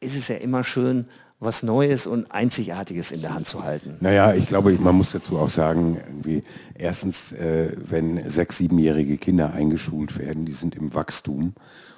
ist 0.00 0.16
es 0.16 0.28
ja 0.28 0.36
immer 0.36 0.62
schön, 0.62 1.06
was 1.40 1.62
Neues 1.62 2.06
und 2.06 2.30
Einzigartiges 2.30 3.12
in 3.12 3.20
der 3.20 3.34
Hand 3.34 3.46
zu 3.46 3.64
halten. 3.64 3.96
Naja, 4.00 4.34
ich 4.34 4.46
glaube, 4.46 4.72
man 4.72 4.94
muss 4.94 5.12
dazu 5.12 5.38
auch 5.38 5.50
sagen, 5.50 6.00
irgendwie, 6.06 6.42
erstens, 6.74 7.32
äh, 7.32 7.72
wenn 7.76 8.28
sechs, 8.30 8.58
siebenjährige 8.58 9.18
Kinder 9.18 9.52
eingeschult 9.52 10.18
werden, 10.18 10.44
die 10.46 10.52
sind 10.52 10.74
im 10.74 10.94
Wachstum. 10.94 11.54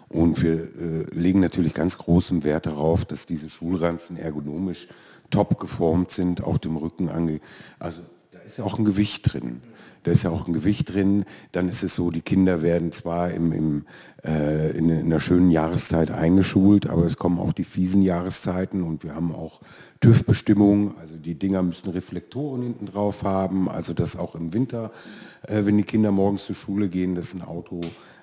Und 0.08 0.42
wir 0.42 0.54
äh, 0.54 1.06
legen 1.12 1.40
natürlich 1.40 1.74
ganz 1.74 1.98
großen 1.98 2.44
Wert 2.44 2.66
darauf, 2.66 3.04
dass 3.04 3.26
diese 3.26 3.50
Schulranzen 3.50 4.16
ergonomisch 4.16 4.88
top 5.30 5.58
geformt 5.58 6.10
sind, 6.10 6.42
auch 6.42 6.58
dem 6.58 6.76
Rücken 6.76 7.08
ange... 7.08 7.40
Also 7.78 8.02
da 8.32 8.38
ist 8.40 8.58
ja 8.58 8.64
auch 8.64 8.78
ein 8.78 8.84
Gewicht 8.84 9.32
drin. 9.32 9.60
Da 10.06 10.12
ist 10.12 10.22
ja 10.22 10.30
auch 10.30 10.46
ein 10.46 10.52
Gewicht 10.52 10.94
drin. 10.94 11.24
Dann 11.50 11.68
ist 11.68 11.82
es 11.82 11.96
so, 11.96 12.12
die 12.12 12.20
Kinder 12.20 12.62
werden 12.62 12.92
zwar 12.92 13.32
im, 13.32 13.50
im, 13.50 13.86
äh, 14.24 14.70
in, 14.70 14.88
in 14.88 15.06
einer 15.06 15.18
schönen 15.18 15.50
Jahreszeit 15.50 16.12
eingeschult, 16.12 16.86
aber 16.88 17.04
es 17.04 17.16
kommen 17.16 17.40
auch 17.40 17.52
die 17.52 17.64
fiesen 17.64 18.02
Jahreszeiten 18.02 18.82
und 18.82 19.02
wir 19.02 19.16
haben 19.16 19.34
auch 19.34 19.60
TÜV-Bestimmungen. 20.00 20.94
Also 21.00 21.16
die 21.16 21.34
Dinger 21.34 21.62
müssen 21.64 21.90
Reflektoren 21.90 22.62
hinten 22.62 22.86
drauf 22.86 23.24
haben. 23.24 23.68
Also 23.68 23.94
dass 23.94 24.14
auch 24.14 24.36
im 24.36 24.52
Winter, 24.52 24.92
äh, 25.48 25.64
wenn 25.64 25.76
die 25.76 25.82
Kinder 25.82 26.12
morgens 26.12 26.46
zur 26.46 26.54
Schule 26.54 26.88
gehen, 26.88 27.16
dass 27.16 27.34
ein 27.34 27.42
Auto, 27.42 27.80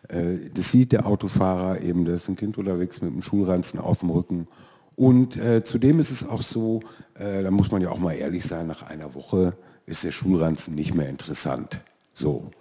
äh, 0.08 0.50
das 0.54 0.72
sieht 0.72 0.94
der 0.94 1.06
Autofahrer 1.06 1.82
eben, 1.82 2.06
da 2.06 2.14
ist 2.14 2.30
ein 2.30 2.38
Kind 2.38 2.58
unterwegs 2.58 3.02
mit 3.02 3.12
einem 3.12 3.22
Schulranzen 3.22 3.78
auf 3.78 4.00
dem 4.00 4.10
Rücken. 4.10 4.48
Und 4.96 5.38
äh, 5.38 5.64
zudem 5.64 6.00
ist 6.00 6.12
es 6.12 6.28
auch 6.28 6.42
so, 6.42 6.82
äh, 7.16 7.44
da 7.44 7.52
muss 7.52 7.72
man 7.72 7.82
ja 7.82 7.90
auch 7.90 8.00
mal 8.00 8.14
ehrlich 8.14 8.46
sein, 8.46 8.68
nach 8.68 8.84
einer 8.84 9.16
Woche 9.16 9.56
ist 9.86 10.04
der 10.04 10.12
Schulranzen 10.12 10.76
nicht 10.76 10.94
mehr 10.94 11.10
interessant. 11.10 11.82
So. 12.14 12.52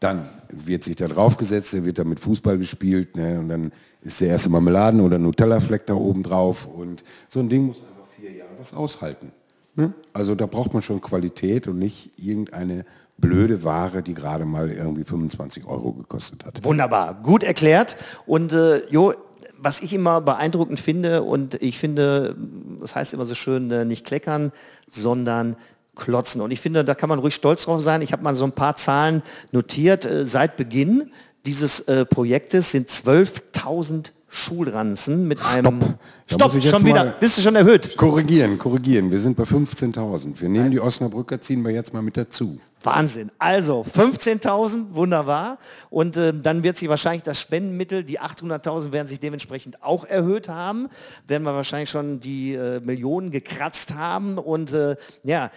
Dann 0.00 0.28
wird 0.50 0.84
sich 0.84 0.96
da 0.96 1.08
draufgesetzt, 1.08 1.72
der 1.72 1.84
wird 1.84 1.98
da 1.98 2.04
mit 2.04 2.20
Fußball 2.20 2.58
gespielt 2.58 3.16
ne, 3.16 3.38
und 3.38 3.48
dann 3.48 3.72
ist 4.02 4.20
der 4.20 4.28
erste 4.28 4.50
Marmeladen- 4.50 5.00
oder 5.00 5.18
Nutella-Fleck 5.18 5.86
da 5.86 5.94
oben 5.94 6.22
drauf 6.22 6.66
und 6.66 7.02
so 7.28 7.40
ein 7.40 7.48
Ding 7.48 7.66
muss 7.66 7.78
einfach 7.78 8.06
vier 8.14 8.32
Jahre 8.32 8.50
das 8.58 8.74
aushalten. 8.74 9.32
Ne? 9.74 9.94
Also 10.12 10.34
da 10.34 10.46
braucht 10.46 10.74
man 10.74 10.82
schon 10.82 11.00
Qualität 11.00 11.66
und 11.68 11.78
nicht 11.78 12.12
irgendeine 12.18 12.84
blöde 13.18 13.64
Ware, 13.64 14.02
die 14.02 14.14
gerade 14.14 14.44
mal 14.44 14.70
irgendwie 14.70 15.04
25 15.04 15.66
Euro 15.66 15.92
gekostet 15.92 16.44
hat. 16.44 16.64
Wunderbar, 16.64 17.22
gut 17.22 17.42
erklärt. 17.42 17.96
Und 18.26 18.52
äh, 18.52 18.86
Jo, 18.90 19.12
was 19.58 19.80
ich 19.80 19.92
immer 19.92 20.20
beeindruckend 20.20 20.80
finde, 20.80 21.22
und 21.22 21.62
ich 21.62 21.78
finde, 21.78 22.36
das 22.80 22.94
heißt 22.94 23.14
immer 23.14 23.26
so 23.26 23.34
schön, 23.34 23.70
äh, 23.70 23.84
nicht 23.84 24.06
kleckern, 24.06 24.52
sondern 24.88 25.56
klotzen. 25.94 26.40
Und 26.40 26.50
ich 26.50 26.60
finde, 26.60 26.84
da 26.84 26.94
kann 26.94 27.08
man 27.08 27.18
ruhig 27.18 27.34
stolz 27.34 27.64
drauf 27.64 27.80
sein. 27.80 28.02
Ich 28.02 28.12
habe 28.12 28.22
mal 28.22 28.36
so 28.36 28.44
ein 28.44 28.52
paar 28.52 28.76
Zahlen 28.76 29.22
notiert. 29.50 30.04
Äh, 30.04 30.26
seit 30.26 30.56
Beginn 30.56 31.10
dieses 31.46 31.80
äh, 31.80 32.04
Projektes 32.04 32.70
sind 32.70 32.88
12.000 32.88 34.12
Schulranzen 34.28 35.28
mit 35.28 35.40
einem... 35.40 35.80
Stopp, 36.26 36.54
jetzt 36.54 36.68
schon 36.68 36.84
wieder. 36.84 37.16
Bist 37.20 37.38
du 37.38 37.42
schon 37.42 37.54
erhöht? 37.54 37.96
Korrigieren, 37.96 38.58
korrigieren. 38.58 39.10
Wir 39.10 39.18
sind 39.18 39.36
bei 39.36 39.44
15.000. 39.44 40.40
Wir 40.40 40.48
nehmen 40.48 40.70
die 40.70 40.80
Osnabrücker, 40.80 41.40
ziehen 41.40 41.64
wir 41.64 41.72
jetzt 41.72 41.92
mal 41.92 42.02
mit 42.02 42.16
dazu. 42.16 42.58
Wahnsinn. 42.82 43.30
Also 43.38 43.84
15.000, 43.84 44.94
wunderbar. 44.94 45.58
Und 45.90 46.16
äh, 46.16 46.32
dann 46.32 46.62
wird 46.62 46.76
sich 46.76 46.88
wahrscheinlich 46.88 47.22
das 47.22 47.40
Spendenmittel, 47.40 48.04
die 48.04 48.20
800.000 48.20 48.92
werden 48.92 49.08
sich 49.08 49.20
dementsprechend 49.20 49.82
auch 49.82 50.04
erhöht 50.04 50.48
haben. 50.48 50.88
Werden 51.26 51.42
wir 51.44 51.54
wahrscheinlich 51.54 51.90
schon 51.90 52.20
die 52.20 52.54
äh, 52.54 52.80
Millionen 52.80 53.30
gekratzt 53.30 53.94
haben. 53.94 54.38
Und 54.38 54.72
äh, 54.72 54.96
ja, 55.24 55.50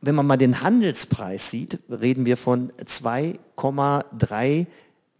wenn 0.00 0.14
man 0.14 0.26
mal 0.26 0.36
den 0.36 0.62
Handelspreis 0.62 1.50
sieht, 1.50 1.78
reden 1.88 2.26
wir 2.26 2.36
von 2.36 2.72
2,3 2.72 4.66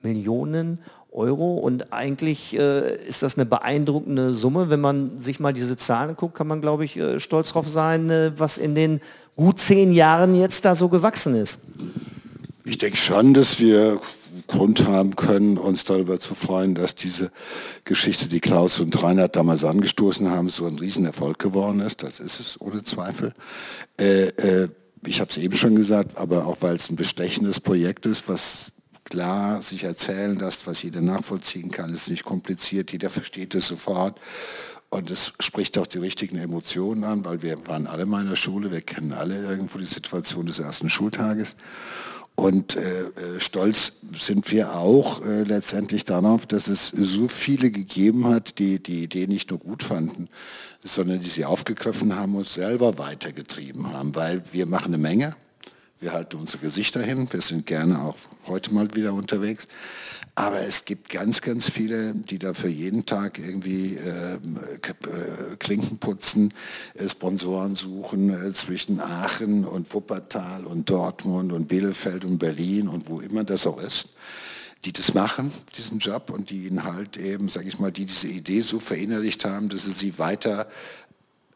Millionen 0.03 0.79
Euro 0.79 1.02
und 1.13 1.93
eigentlich 1.93 2.59
äh, 2.59 2.97
ist 3.07 3.23
das 3.23 3.37
eine 3.37 3.45
beeindruckende 3.45 4.33
Summe. 4.33 4.71
Wenn 4.71 4.81
man 4.81 5.19
sich 5.19 5.41
mal 5.41 5.53
diese 5.53 5.77
Zahlen 5.77 6.17
guckt, 6.17 6.35
kann 6.35 6.47
man, 6.47 6.63
glaube 6.63 6.87
ich, 6.87 6.97
äh, 6.97 7.21
stolz 7.21 7.53
drauf 7.53 7.69
sein, 7.69 8.09
äh, 8.09 8.33
was 8.37 8.57
in 8.57 8.75
den 8.75 9.01
gut 9.37 9.61
zehn 9.61 9.93
Jahren 9.93 10.35
jetzt 10.35 10.65
da 10.65 10.75
so 10.75 10.89
gewachsen 10.89 11.35
ist. 11.35 11.61
Ich 12.65 12.79
denke 12.79 12.97
schon, 12.97 13.35
dass 13.35 13.61
wir 13.61 14.01
Grund 14.47 14.87
haben 14.87 15.15
können, 15.17 15.59
uns 15.59 15.85
darüber 15.85 16.19
zu 16.19 16.35
freuen, 16.35 16.75
dass 16.75 16.95
diese 16.95 17.31
Geschichte, 17.85 18.29
die 18.29 18.41
Klaus 18.41 18.81
und 18.81 19.03
Reinhard 19.03 19.37
damals 19.37 19.65
angestoßen 19.65 20.31
haben, 20.31 20.49
so 20.49 20.67
ein 20.67 20.79
Riesenerfolg 20.79 21.39
geworden 21.39 21.81
ist. 21.81 22.03
Das 22.03 22.21
ist 22.21 22.41
es 22.41 22.61
ohne 22.61 22.83
Zweifel. 22.83 23.35
Äh, 23.99 24.29
äh, 24.29 24.69
ich 25.07 25.21
habe 25.21 25.31
es 25.31 25.37
eben 25.37 25.57
schon 25.57 25.75
gesagt, 25.75 26.17
aber 26.17 26.47
auch 26.47 26.59
weil 26.61 26.77
es 26.77 26.89
ein 26.89 26.97
bestechendes 26.97 27.61
Projekt 27.61 28.07
ist, 28.07 28.29
was 28.29 28.73
klar 29.13 29.61
sich 29.61 29.85
erzählen 29.85 30.39
lässt, 30.39 30.67
was 30.67 30.83
jeder 30.83 31.03
nachvollziehen 31.03 31.71
kann, 31.71 31.93
ist 31.93 32.09
nicht 32.09 32.25
kompliziert, 32.25 32.93
jeder 32.93 33.11
versteht 33.11 33.55
es 33.55 33.69
sofort. 33.69 34.19
Und 34.89 35.11
es 35.11 35.35
spricht 35.39 35.77
auch 35.77 35.87
die 35.87 35.99
richtigen 35.99 36.39
Emotionen 36.39 37.05
an, 37.05 37.23
weil 37.27 37.43
wir 37.43 37.67
waren 37.67 37.87
alle 37.87 38.07
mal 38.07 38.23
in 38.23 38.31
der 38.31 38.37
Schule, 38.37 38.71
wir 38.71 38.81
kennen 38.81 39.13
alle 39.13 39.39
irgendwo 39.39 39.77
die 39.77 39.85
Situation 39.85 40.47
des 40.47 40.61
ersten 40.61 40.89
Schultages. 40.89 41.57
Und 42.37 42.77
äh, 42.77 43.03
äh, 43.03 43.39
stolz 43.39 43.93
sind 44.19 44.51
wir 44.51 44.75
auch 44.75 45.23
äh, 45.23 45.43
letztendlich 45.43 46.07
darauf, 46.07 46.47
dass 46.47 46.67
es 46.67 46.89
so 46.89 47.29
viele 47.29 47.71
gegeben 47.71 48.27
hat, 48.29 48.59
die 48.59 48.83
die 48.83 49.03
Idee 49.03 49.27
nicht 49.27 49.51
nur 49.51 49.59
gut 49.59 49.83
fanden, 49.83 50.31
sondern 50.83 51.21
die 51.21 51.29
sie 51.29 51.45
aufgegriffen 51.45 52.17
haben 52.17 52.35
und 52.35 52.47
selber 52.47 52.97
weitergetrieben 52.97 53.93
haben, 53.93 54.15
weil 54.15 54.43
wir 54.53 54.65
machen 54.65 54.95
eine 54.95 55.03
Menge. 55.03 55.37
Wir 56.03 56.13
halten 56.13 56.37
unsere 56.37 56.59
Gesichter 56.59 57.01
hin, 57.01 57.29
wir 57.31 57.43
sind 57.43 57.65
gerne 57.65 58.03
auch 58.03 58.17
heute 58.49 58.75
mal 58.75 58.93
wieder 58.97 59.15
unterwegs. 59.15 59.69
Aber 60.35 60.59
es 60.59 60.85
gibt 60.85 61.11
ganz, 61.11 61.43
ganz 61.43 61.71
viele, 61.71 62.13
die 62.15 62.41
dafür 62.41 62.71
jeden 62.71 63.07
Tag 63.07 63.39
irgendwie 63.39 63.95
äh, 63.95 64.39
Klinken 65.61 65.99
putzen, 65.99 66.55
äh, 66.95 67.09
Sponsoren 67.09 67.77
suchen 67.77 68.31
äh, 68.31 68.53
zwischen 68.53 68.99
Aachen 68.99 69.65
und 69.65 69.95
Wuppertal 69.95 70.67
und 70.67 70.91
Dortmund 70.91 71.53
und 71.53 71.69
Bielefeld 71.69 72.25
und 72.25 72.39
Berlin 72.39 72.89
und 72.89 73.09
wo 73.09 73.21
immer 73.21 73.45
das 73.45 73.67
auch 73.69 73.81
ist 73.81 74.09
die 74.85 74.93
das 74.93 75.15
machen, 75.15 75.53
diesen 75.77 76.01
Job 76.01 76.31
und 76.31 76.51
die 76.51 76.67
ihn 76.67 76.83
halt 76.83 77.17
eben, 77.17 77.49
sage 77.49 77.69
ich 77.69 77.79
mal, 77.79 77.93
die 77.93 78.05
diese 78.05 78.27
Idee 78.27 78.63
so 78.63 78.81
verinnerlicht 78.81 79.45
haben, 79.45 79.69
dass 79.69 79.87
es 79.87 80.01
sie 80.01 80.19
weiter 80.19 80.69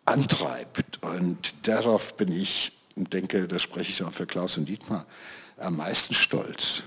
antreibt. 0.05 1.03
Und 1.03 1.55
darauf 1.67 2.17
bin 2.17 2.31
ich, 2.31 2.76
denke, 2.97 3.47
da 3.47 3.59
spreche 3.59 3.91
ich 3.91 4.03
auch 4.03 4.13
für 4.13 4.27
Klaus 4.27 4.59
und 4.59 4.69
Dietmar, 4.69 5.07
am 5.59 5.77
meisten 5.77 6.15
stolz 6.15 6.83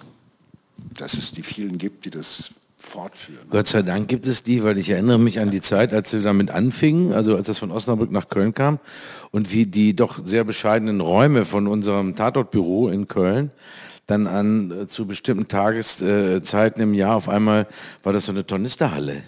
dass 0.97 1.13
es 1.13 1.31
die 1.31 1.43
vielen 1.43 1.77
gibt, 1.77 2.05
die 2.05 2.09
das 2.09 2.51
fortführen. 2.77 3.45
Gott 3.49 3.67
sei 3.67 3.81
Dank 3.81 4.07
gibt 4.07 4.25
es 4.25 4.43
die, 4.43 4.63
weil 4.63 4.77
ich 4.77 4.89
erinnere 4.89 5.19
mich 5.19 5.39
an 5.39 5.51
die 5.51 5.61
Zeit, 5.61 5.93
als 5.93 6.11
sie 6.11 6.21
damit 6.21 6.49
anfingen, 6.51 7.13
also 7.13 7.35
als 7.35 7.47
das 7.47 7.59
von 7.59 7.71
Osnabrück 7.71 8.11
nach 8.11 8.29
Köln 8.29 8.53
kam 8.53 8.79
und 9.31 9.51
wie 9.51 9.65
die 9.65 9.95
doch 9.95 10.25
sehr 10.25 10.45
bescheidenen 10.45 11.01
Räume 11.01 11.43
von 11.43 11.67
unserem 11.67 12.15
Tatortbüro 12.15 12.89
in 12.89 13.07
Köln 13.07 13.51
dann 14.07 14.27
an 14.27 14.71
äh, 14.71 14.87
zu 14.87 15.05
bestimmten 15.05 15.47
Tageszeiten 15.47 16.81
im 16.81 16.93
Jahr 16.95 17.15
auf 17.15 17.29
einmal 17.29 17.67
war 18.01 18.11
das 18.11 18.25
so 18.25 18.31
eine 18.31 18.45
Tornisterhalle. 18.45 19.21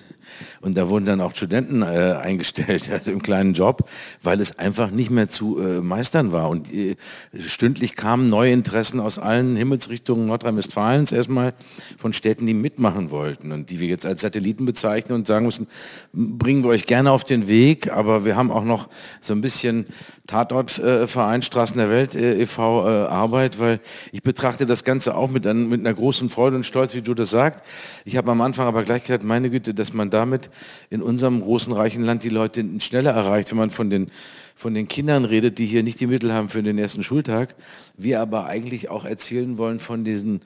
Und 0.61 0.77
da 0.77 0.89
wurden 0.89 1.05
dann 1.05 1.21
auch 1.21 1.35
Studenten 1.35 1.81
äh, 1.81 2.17
eingestellt, 2.21 2.89
also 2.91 3.11
im 3.11 3.21
kleinen 3.21 3.53
Job, 3.53 3.89
weil 4.21 4.39
es 4.39 4.57
einfach 4.59 4.91
nicht 4.91 5.11
mehr 5.11 5.29
zu 5.29 5.59
äh, 5.59 5.81
meistern 5.81 6.31
war. 6.31 6.49
Und 6.49 6.73
äh, 6.73 6.95
stündlich 7.39 7.95
kamen 7.95 8.27
neue 8.27 8.51
Interessen 8.51 8.99
aus 8.99 9.19
allen 9.19 9.55
Himmelsrichtungen 9.55 10.27
Nordrhein-Westfalens 10.27 11.11
erstmal 11.11 11.53
von 11.97 12.13
Städten, 12.13 12.45
die 12.45 12.53
mitmachen 12.53 13.11
wollten 13.11 13.51
und 13.51 13.69
die 13.69 13.79
wir 13.79 13.87
jetzt 13.87 14.05
als 14.05 14.21
Satelliten 14.21 14.65
bezeichnen 14.65 15.15
und 15.15 15.27
sagen 15.27 15.45
müssen, 15.45 15.67
bringen 16.13 16.63
wir 16.63 16.69
euch 16.69 16.85
gerne 16.85 17.11
auf 17.11 17.23
den 17.23 17.47
Weg, 17.47 17.91
aber 17.91 18.25
wir 18.25 18.35
haben 18.35 18.51
auch 18.51 18.63
noch 18.63 18.89
so 19.19 19.33
ein 19.33 19.41
bisschen 19.41 19.85
Tatortverein 20.27 21.41
äh, 21.41 21.43
Straßen 21.43 21.77
der 21.77 21.89
Welt 21.89 22.15
äh, 22.15 22.41
e.V. 22.41 22.87
Äh, 22.87 23.07
Arbeit, 23.07 23.59
weil 23.59 23.79
ich 24.11 24.23
betrachte 24.23 24.65
das 24.65 24.83
Ganze 24.83 25.15
auch 25.15 25.29
mit, 25.29 25.45
mit 25.45 25.79
einer 25.81 25.93
großen 25.93 26.29
Freude 26.29 26.55
und 26.55 26.65
Stolz, 26.65 26.93
wie 26.93 27.01
du 27.01 27.13
das 27.13 27.31
sagst. 27.31 27.61
Ich 28.05 28.15
habe 28.15 28.31
am 28.31 28.41
Anfang 28.41 28.67
aber 28.67 28.83
gleich 28.83 29.03
gesagt, 29.03 29.23
meine 29.23 29.49
Güte, 29.49 29.73
dass 29.73 29.93
man 29.93 30.09
damit 30.21 30.49
in 30.89 31.01
unserem 31.01 31.41
großen, 31.41 31.73
reichen 31.73 32.03
Land 32.03 32.23
die 32.23 32.29
Leute 32.29 32.63
schneller 32.79 33.11
erreicht, 33.11 33.51
wenn 33.51 33.57
man 33.57 33.69
von 33.69 33.89
den, 33.89 34.07
von 34.55 34.73
den 34.73 34.87
Kindern 34.87 35.25
redet, 35.25 35.57
die 35.57 35.65
hier 35.65 35.83
nicht 35.83 35.99
die 35.99 36.07
Mittel 36.07 36.33
haben 36.33 36.49
für 36.49 36.63
den 36.63 36.77
ersten 36.77 37.03
Schultag. 37.03 37.55
Wir 37.97 38.21
aber 38.21 38.45
eigentlich 38.45 38.89
auch 38.89 39.05
erzählen 39.05 39.57
wollen 39.57 39.79
von 39.79 40.03
diesen 40.03 40.41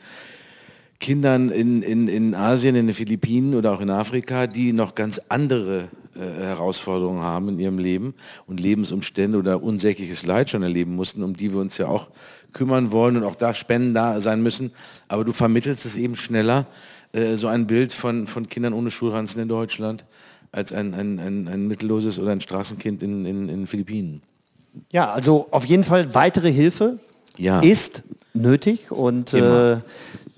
Kindern 0.99 1.49
in, 1.49 1.81
in, 1.81 2.07
in 2.07 2.35
Asien, 2.35 2.75
in 2.75 2.87
den 2.87 2.95
Philippinen 2.95 3.55
oder 3.55 3.73
auch 3.73 3.81
in 3.81 3.89
Afrika, 3.89 4.47
die 4.47 4.71
noch 4.71 4.95
ganz 4.95 5.19
andere 5.29 5.89
äh, 6.15 6.43
Herausforderungen 6.43 7.21
haben 7.21 7.49
in 7.49 7.59
ihrem 7.59 7.77
Leben 7.77 8.13
und 8.47 8.59
Lebensumstände 8.59 9.37
oder 9.37 9.61
unsägliches 9.61 10.25
Leid 10.25 10.49
schon 10.49 10.63
erleben 10.63 10.95
mussten, 10.95 11.23
um 11.23 11.35
die 11.35 11.51
wir 11.51 11.59
uns 11.59 11.77
ja 11.77 11.87
auch 11.87 12.07
kümmern 12.55 12.91
wollen 12.91 13.17
und 13.17 13.23
auch 13.23 13.35
da 13.35 13.53
Spenden 13.53 13.93
da 13.93 14.19
sein 14.19 14.41
müssen. 14.41 14.71
Aber 15.07 15.23
du 15.23 15.31
vermittelst 15.31 15.85
es 15.85 15.95
eben 15.95 16.15
schneller, 16.15 16.65
äh, 17.13 17.35
so 17.35 17.47
ein 17.47 17.67
Bild 17.67 17.93
von, 17.93 18.25
von 18.25 18.47
Kindern 18.47 18.73
ohne 18.73 18.89
Schulranzen 18.89 19.39
in 19.43 19.47
Deutschland, 19.47 20.05
als 20.51 20.73
ein, 20.73 20.95
ein, 20.95 21.19
ein, 21.19 21.47
ein 21.47 21.67
mittelloses 21.67 22.17
oder 22.17 22.31
ein 22.31 22.41
Straßenkind 22.41 23.03
in, 23.03 23.25
in, 23.25 23.49
in 23.49 23.59
den 23.59 23.67
Philippinen. 23.67 24.23
Ja, 24.91 25.11
also 25.11 25.47
auf 25.51 25.65
jeden 25.65 25.83
Fall 25.83 26.15
weitere 26.15 26.51
Hilfe 26.51 26.97
ja. 27.37 27.59
ist 27.59 28.01
nötig 28.33 28.91
und 28.91 29.33
äh, 29.33 29.77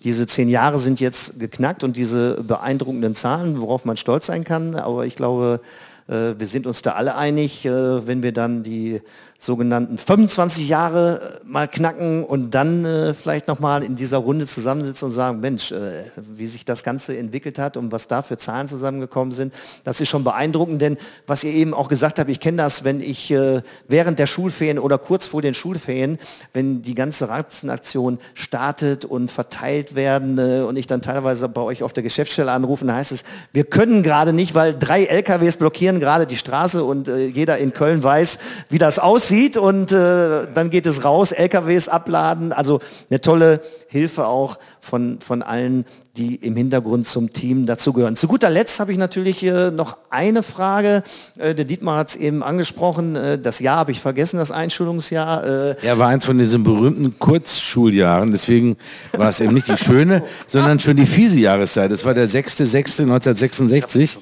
diese 0.04 0.28
zehn 0.28 0.50
Jahre 0.50 0.80
sind 0.80 1.00
jetzt 1.00 1.40
geknackt 1.40 1.84
und 1.84 1.96
diese 1.96 2.44
beeindruckenden 2.44 3.16
Zahlen, 3.16 3.62
worauf 3.62 3.86
man 3.86 3.96
stolz 3.96 4.26
sein 4.26 4.44
kann. 4.44 4.76
Aber 4.76 5.06
ich 5.06 5.16
glaube, 5.16 5.62
Äh, 6.08 6.40
wir 6.40 6.48
sind 6.48 6.68
uns 6.68 6.82
da 6.82 6.92
alle 6.94 7.16
einig, 7.16 7.66
äh, 7.66 8.08
wenn 8.08 8.24
wir 8.24 8.32
dann 8.32 8.64
die 8.64 9.02
sogenannten 9.40 9.98
25 9.98 10.68
Jahre 10.68 11.42
äh, 11.44 11.48
mal 11.48 11.68
knacken 11.68 12.24
und 12.24 12.56
dann 12.56 12.86
äh, 12.86 13.14
vielleicht 13.14 13.48
nochmal 13.48 13.84
in 13.84 13.96
dieser 13.96 14.18
Runde 14.18 14.48
zusammensitzen 14.48 15.08
und 15.08 15.12
sagen, 15.12 15.40
Mensch, 15.42 15.72
äh, 15.72 16.04
wie 16.18 16.48
sich 16.48 16.66
das 16.66 16.84
Ganze 16.84 17.16
entwickelt 17.16 17.60
hat 17.60 17.78
und 17.78 17.92
was 17.92 18.08
da 18.08 18.24
für 18.24 18.38
Zahlen 18.38 18.68
zusammengekommen 18.68 19.32
sind, 19.32 19.54
das 19.84 20.02
ist 20.02 20.10
schon 20.10 20.24
beeindruckend, 20.24 20.82
denn 20.82 20.98
was 21.28 21.44
ihr 21.44 21.54
eben 21.54 21.76
auch 21.76 21.88
gesagt 21.88 22.18
habt, 22.18 22.32
ich 22.32 22.40
kenne 22.40 22.58
das, 22.58 22.84
wenn 22.84 23.00
ich 23.00 23.30
äh, 23.30 23.62
während 23.88 24.18
der 24.18 24.26
Schulferien 24.26 24.80
oder 24.80 24.98
kurz 24.98 25.28
vor 25.28 25.44
den 25.44 25.54
Schulferien, 25.54 26.18
wenn 26.54 26.82
die 26.82 26.96
ganze 26.96 27.30
Ratzenaktion 27.30 28.18
startet 28.34 29.06
und 29.06 29.30
verteilt 29.30 29.94
werden 29.94 30.40
äh, 30.40 30.64
und 30.64 30.78
ich 30.78 30.88
dann 30.88 31.04
teilweise 31.04 31.48
bei 31.48 31.62
euch 31.62 31.84
auf 31.84 31.94
der 31.94 32.02
Geschäftsstelle 32.02 32.52
anrufe, 32.52 32.86
dann 32.86 32.96
heißt 32.96 33.12
es, 33.12 33.24
wir 33.54 33.66
können 33.66 34.02
gerade 34.02 34.34
nicht, 34.34 34.56
weil 34.56 34.76
drei 34.78 35.06
LKWs 35.06 35.58
blockieren 35.58 36.00
gerade 36.00 36.26
die 36.26 36.38
Straße 36.38 36.84
und 36.84 37.08
äh, 37.08 37.28
jeder 37.28 37.60
in 37.60 37.72
Köln 37.72 38.02
weiß, 38.02 38.40
wie 38.70 38.80
das 38.80 38.98
aussieht 38.98 39.27
aussieht 39.28 39.58
und 39.58 39.92
äh, 39.92 40.48
dann 40.54 40.70
geht 40.70 40.86
es 40.86 41.04
raus, 41.04 41.34
LKWs 41.34 41.90
abladen. 41.90 42.54
Also 42.54 42.80
eine 43.10 43.20
tolle 43.20 43.60
Hilfe 43.88 44.26
auch 44.26 44.58
von, 44.80 45.20
von 45.20 45.42
allen, 45.42 45.84
die 46.16 46.36
im 46.36 46.56
Hintergrund 46.56 47.06
zum 47.06 47.34
Team 47.34 47.66
dazugehören. 47.66 48.16
Zu 48.16 48.30
guter 48.30 48.50
Letzt 48.50 48.80
habe 48.80 48.94
ich 48.94 48.98
natürlich 48.98 49.44
äh, 49.44 49.70
noch 49.70 49.98
eine 50.10 50.44
Frage. 50.44 51.04
Äh, 51.38 51.56
der 51.56 51.66
Dietmar 51.66 51.98
hat 51.98 52.10
es 52.10 52.16
eben 52.16 52.42
angesprochen. 52.42 53.18
Äh, 53.18 53.38
das 53.38 53.60
Jahr 53.60 53.80
habe 53.80 53.92
ich 53.92 54.00
vergessen, 54.00 54.38
das 54.38 54.52
Einschulungsjahr. 54.52 55.46
Äh, 55.46 55.76
er 55.82 56.00
war 56.00 56.08
eins 56.08 56.26
von 56.26 56.38
diesen 56.38 56.64
berühmten 56.64 57.20
Kurzschuljahren. 57.20 58.32
Deswegen 58.32 58.78
war 59.12 59.28
es 59.30 59.42
eben 59.42 59.54
nicht 59.54 59.68
die 59.68 59.78
schöne, 59.78 60.24
sondern 60.48 60.80
schon 60.80 60.96
die 60.96 61.06
fiese 61.06 61.40
Jahreszeit. 61.40 61.92
Das 61.92 62.06
war 62.06 62.14
der 62.14 62.30
6.6.1966. 62.30 64.18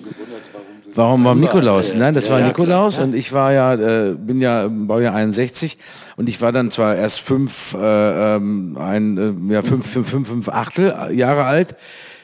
Warum 0.95 1.25
war 1.25 1.35
Nikolaus? 1.35 1.93
Nein, 1.93 2.13
das 2.13 2.29
war 2.29 2.39
Nikolaus 2.39 2.99
und 2.99 3.15
ich 3.15 3.33
war 3.33 3.51
ja, 3.51 3.73
äh, 3.73 4.13
bin 4.13 4.39
ja 4.39 4.69
Baujahr 4.69 5.13
61 5.13 5.77
und 6.15 6.29
ich 6.29 6.41
war 6.41 6.53
dann 6.53 6.71
zwar 6.71 6.95
erst 6.95 7.19
fünf, 7.19 7.75
äh, 7.77 8.35
ähm, 8.35 8.77
ein, 8.79 9.49
äh, 9.49 9.53
ja, 9.53 9.61
fünf, 9.61 9.85
fünf, 9.85 10.09
fünf, 10.09 10.29
fünf 10.29 10.47
Achtel 10.47 10.95
Jahre 11.11 11.43
alt, 11.43 11.75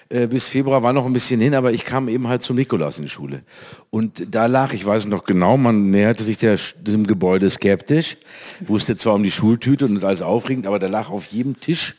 äh, 0.08 0.28
bis 0.28 0.48
Februar 0.48 0.84
war 0.84 0.94
noch 0.94 1.06
ein 1.06 1.12
bisschen 1.12 1.42
hin, 1.42 1.54
aber 1.54 1.74
ich 1.74 1.84
kam 1.84 2.08
eben 2.08 2.30
halt 2.30 2.44
zum 2.44 2.56
Nikolaus 2.56 2.98
in 2.98 3.04
die 3.04 3.10
Schule. 3.10 3.42
Und 3.90 4.34
da 4.34 4.46
lag, 4.46 4.72
ich 4.72 4.86
weiß 4.86 5.08
noch 5.08 5.26
genau, 5.26 5.58
man 5.58 5.90
näherte 5.90 6.24
sich 6.24 6.38
der, 6.38 6.58
diesem 6.80 7.06
Gebäude 7.06 7.50
skeptisch, 7.50 8.16
wusste 8.62 8.96
zwar 8.96 9.16
um 9.16 9.24
die 9.24 9.32
Schultüte 9.32 9.86
und 9.86 10.02
alles 10.02 10.22
aufregend, 10.22 10.66
aber 10.66 10.80
da 10.80 10.88
lag 10.88 11.10
auf 11.10 11.26
jedem 11.26 11.60
Tisch 11.60 11.96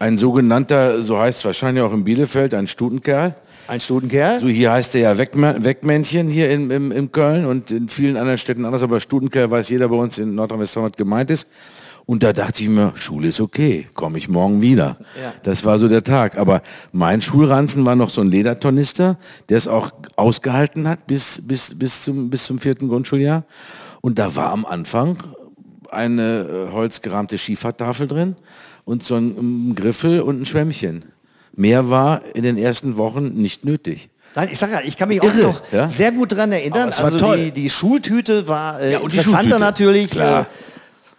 ein 0.00 0.18
sogenannter, 0.18 1.02
so 1.02 1.20
heißt 1.20 1.38
es 1.38 1.44
wahrscheinlich 1.44 1.84
auch 1.84 1.92
in 1.92 2.02
Bielefeld, 2.02 2.52
ein 2.52 2.66
Stutenkerl 2.66 3.36
ein 3.70 3.80
Studenkerl? 3.80 4.38
So 4.38 4.48
hier 4.48 4.72
heißt 4.72 4.94
er 4.96 5.00
ja 5.00 5.18
Wegmännchen 5.18 6.28
hier 6.28 6.50
in, 6.50 6.70
in, 6.70 6.90
in 6.90 7.12
Köln 7.12 7.46
und 7.46 7.70
in 7.70 7.88
vielen 7.88 8.16
anderen 8.16 8.38
Städten 8.38 8.64
anders, 8.64 8.82
aber 8.82 9.00
Studenkerl 9.00 9.50
weiß 9.50 9.68
jeder 9.68 9.88
bei 9.88 9.96
uns 9.96 10.18
in 10.18 10.34
Nordrhein-Westfalen, 10.34 10.90
was 10.90 10.96
gemeint 10.96 11.30
ist. 11.30 11.48
Und 12.06 12.24
da 12.24 12.32
dachte 12.32 12.64
ich 12.64 12.68
mir, 12.68 12.92
Schule 12.96 13.28
ist 13.28 13.40
okay, 13.40 13.86
komme 13.94 14.18
ich 14.18 14.28
morgen 14.28 14.62
wieder. 14.62 14.96
Ja. 15.20 15.32
Das 15.44 15.64
war 15.64 15.78
so 15.78 15.86
der 15.86 16.02
Tag. 16.02 16.36
Aber 16.36 16.62
mein 16.90 17.20
Schulranzen 17.20 17.86
war 17.86 17.94
noch 17.94 18.10
so 18.10 18.20
ein 18.20 18.26
Ledertornister, 18.26 19.16
der 19.48 19.56
es 19.56 19.68
auch 19.68 19.92
ausgehalten 20.16 20.88
hat 20.88 21.06
bis, 21.06 21.40
bis, 21.46 21.78
bis, 21.78 22.02
zum, 22.02 22.28
bis 22.28 22.44
zum 22.46 22.58
vierten 22.58 22.88
Grundschuljahr. 22.88 23.44
Und 24.00 24.18
da 24.18 24.34
war 24.34 24.50
am 24.50 24.66
Anfang 24.66 25.18
eine 25.90 26.40
äh, 26.70 26.72
holzgerahmte 26.72 27.38
Skifahrtafel 27.38 28.08
drin 28.08 28.34
und 28.84 29.04
so 29.04 29.14
ein 29.14 29.76
Griffel 29.76 30.20
und 30.20 30.40
ein 30.40 30.46
Schwämmchen. 30.46 31.04
Mehr 31.54 31.90
war 31.90 32.22
in 32.34 32.42
den 32.42 32.56
ersten 32.56 32.96
Wochen 32.96 33.28
nicht 33.28 33.64
nötig. 33.64 34.08
Nein, 34.34 34.48
ich 34.52 34.58
sag 34.58 34.70
ja, 34.70 34.80
ich 34.84 34.96
kann 34.96 35.08
mich 35.08 35.22
Irre, 35.22 35.48
auch 35.48 35.52
noch 35.54 35.62
ja? 35.72 35.88
sehr 35.88 36.12
gut 36.12 36.32
daran 36.32 36.52
erinnern. 36.52 36.92
also. 36.96 37.34
Die, 37.34 37.50
die 37.50 37.68
Schultüte 37.68 38.46
war 38.46 38.80
äh, 38.80 38.92
ja, 38.92 38.98
interessanter 39.00 39.42
Schultüte. 39.42 39.58
natürlich. 39.58 40.16
Äh, 40.16 40.44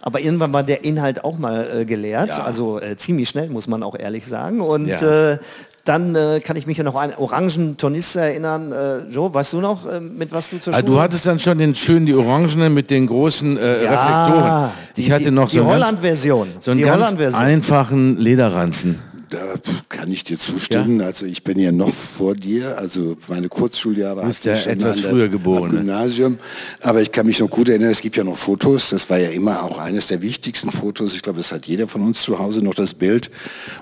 aber 0.02 0.20
irgendwann 0.20 0.52
war 0.54 0.64
der 0.64 0.84
Inhalt 0.84 1.24
auch 1.24 1.38
mal 1.38 1.82
äh, 1.82 1.86
gelehrt. 1.86 2.30
Ja. 2.30 2.44
Also 2.44 2.80
äh, 2.80 2.98
ziemlich 2.98 3.30
schnell, 3.30 3.50
muss 3.50 3.68
man 3.68 3.84
auch 3.84 3.98
ehrlich 3.98 4.26
sagen. 4.26 4.62
Und 4.62 4.90
äh, 4.90 5.38
dann 5.84 6.16
äh, 6.16 6.40
kann 6.44 6.56
ich 6.58 6.68
mich 6.68 6.78
ja 6.78 6.84
noch 6.84 6.96
an 6.96 7.14
orangen 7.18 7.78
Tornister 7.78 8.22
erinnern. 8.22 8.72
Äh, 8.72 9.00
Joe, 9.10 9.34
weißt 9.34 9.54
du 9.54 9.62
noch, 9.62 9.86
äh, 9.86 10.00
mit 10.00 10.32
was 10.32 10.50
du 10.50 10.60
zur 10.60 10.74
ah, 10.74 10.80
Schule? 10.80 10.92
Du 10.92 11.00
hattest 11.00 11.26
dann 11.26 11.40
schon 11.40 11.58
den 11.58 11.76
schönen, 11.76 12.06
die 12.06 12.14
orangenen 12.14 12.74
mit 12.74 12.90
den 12.90 13.08
großen 13.08 13.58
äh, 13.58 13.84
ja, 13.84 13.92
Reflektoren. 13.92 14.72
Ich 14.96 15.06
die, 15.06 15.14
hatte 15.14 15.32
noch 15.32 15.50
die, 15.50 15.58
so 15.58 15.64
die 15.64 15.70
Holland-Version. 15.70 16.48
So 16.60 16.72
einen 16.72 16.80
die 16.80 16.86
ganz 16.86 17.36
einfachen 17.36 18.18
Lederranzen. 18.18 19.00
Da 19.32 19.54
kann 19.88 20.12
ich 20.12 20.26
dir 20.26 20.38
zustimmen. 20.38 21.00
Ja? 21.00 21.06
Also 21.06 21.26
ich 21.26 21.42
bin 21.44 21.58
ja 21.58 21.72
noch 21.72 21.94
vor 21.94 22.36
dir. 22.36 22.78
Also 22.78 23.16
meine 23.30 23.48
Kurzschuljahre 23.48 24.30
ist 24.30 24.44
ja 24.44 24.56
etwas 24.56 25.00
früher 25.00 25.30
geboren. 25.30 25.72
Gymnasium. 25.72 26.38
Aber 26.82 27.02
ich 27.02 27.14
kann 27.14 27.26
mich 27.26 27.40
noch 27.40 27.50
gut 27.50 27.70
erinnern, 27.70 27.92
es 27.92 28.02
gibt 28.02 28.18
ja 28.18 28.26
noch 28.26 28.36
Fotos. 28.36 28.90
Das 28.90 29.10
war 29.10 29.20
ja 29.20 29.30
immer 29.30 29.64
auch 29.64 29.78
eines 29.78 30.08
der 30.08 30.22
wichtigsten 30.22 30.70
Fotos. 30.70 31.14
Ich 31.14 31.22
glaube, 31.22 31.38
das 31.38 31.54
hat 31.54 31.66
jeder 31.66 31.88
von 31.88 32.02
uns 32.02 32.24
zu 32.24 32.40
Hause 32.40 32.62
noch 32.62 32.74
das 32.74 32.94
Bild. 32.94 33.32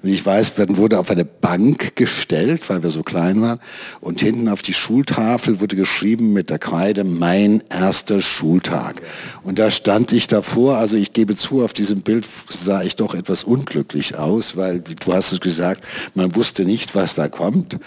Und 0.03 0.09
ich 0.09 0.23
weiß, 0.23 0.53
dann 0.53 0.77
wurde 0.77 0.99
auf 0.99 1.09
eine 1.09 1.25
Bank 1.25 1.95
gestellt, 1.95 2.69
weil 2.69 2.83
wir 2.83 2.91
so 2.91 3.01
klein 3.01 3.41
waren. 3.41 3.59
Und 4.01 4.21
hinten 4.21 4.49
auf 4.49 4.61
die 4.61 4.75
Schultafel 4.75 5.59
wurde 5.61 5.75
geschrieben 5.75 6.31
mit 6.31 6.51
der 6.51 6.59
Kreide, 6.59 7.03
mein 7.03 7.63
erster 7.71 8.21
Schultag. 8.21 9.01
Und 9.41 9.57
da 9.57 9.71
stand 9.71 10.11
ich 10.11 10.27
davor. 10.27 10.77
Also 10.77 10.95
ich 10.95 11.13
gebe 11.13 11.35
zu, 11.35 11.63
auf 11.63 11.73
diesem 11.73 12.01
Bild 12.01 12.27
sah 12.49 12.83
ich 12.83 12.95
doch 12.95 13.15
etwas 13.15 13.43
unglücklich 13.43 14.15
aus, 14.15 14.55
weil 14.55 14.81
du 14.81 15.11
hast 15.11 15.31
es 15.31 15.38
gesagt, 15.39 15.83
man 16.15 16.35
wusste 16.35 16.65
nicht, 16.65 16.95
was 16.95 17.15
da 17.15 17.27
kommt. 17.27 17.77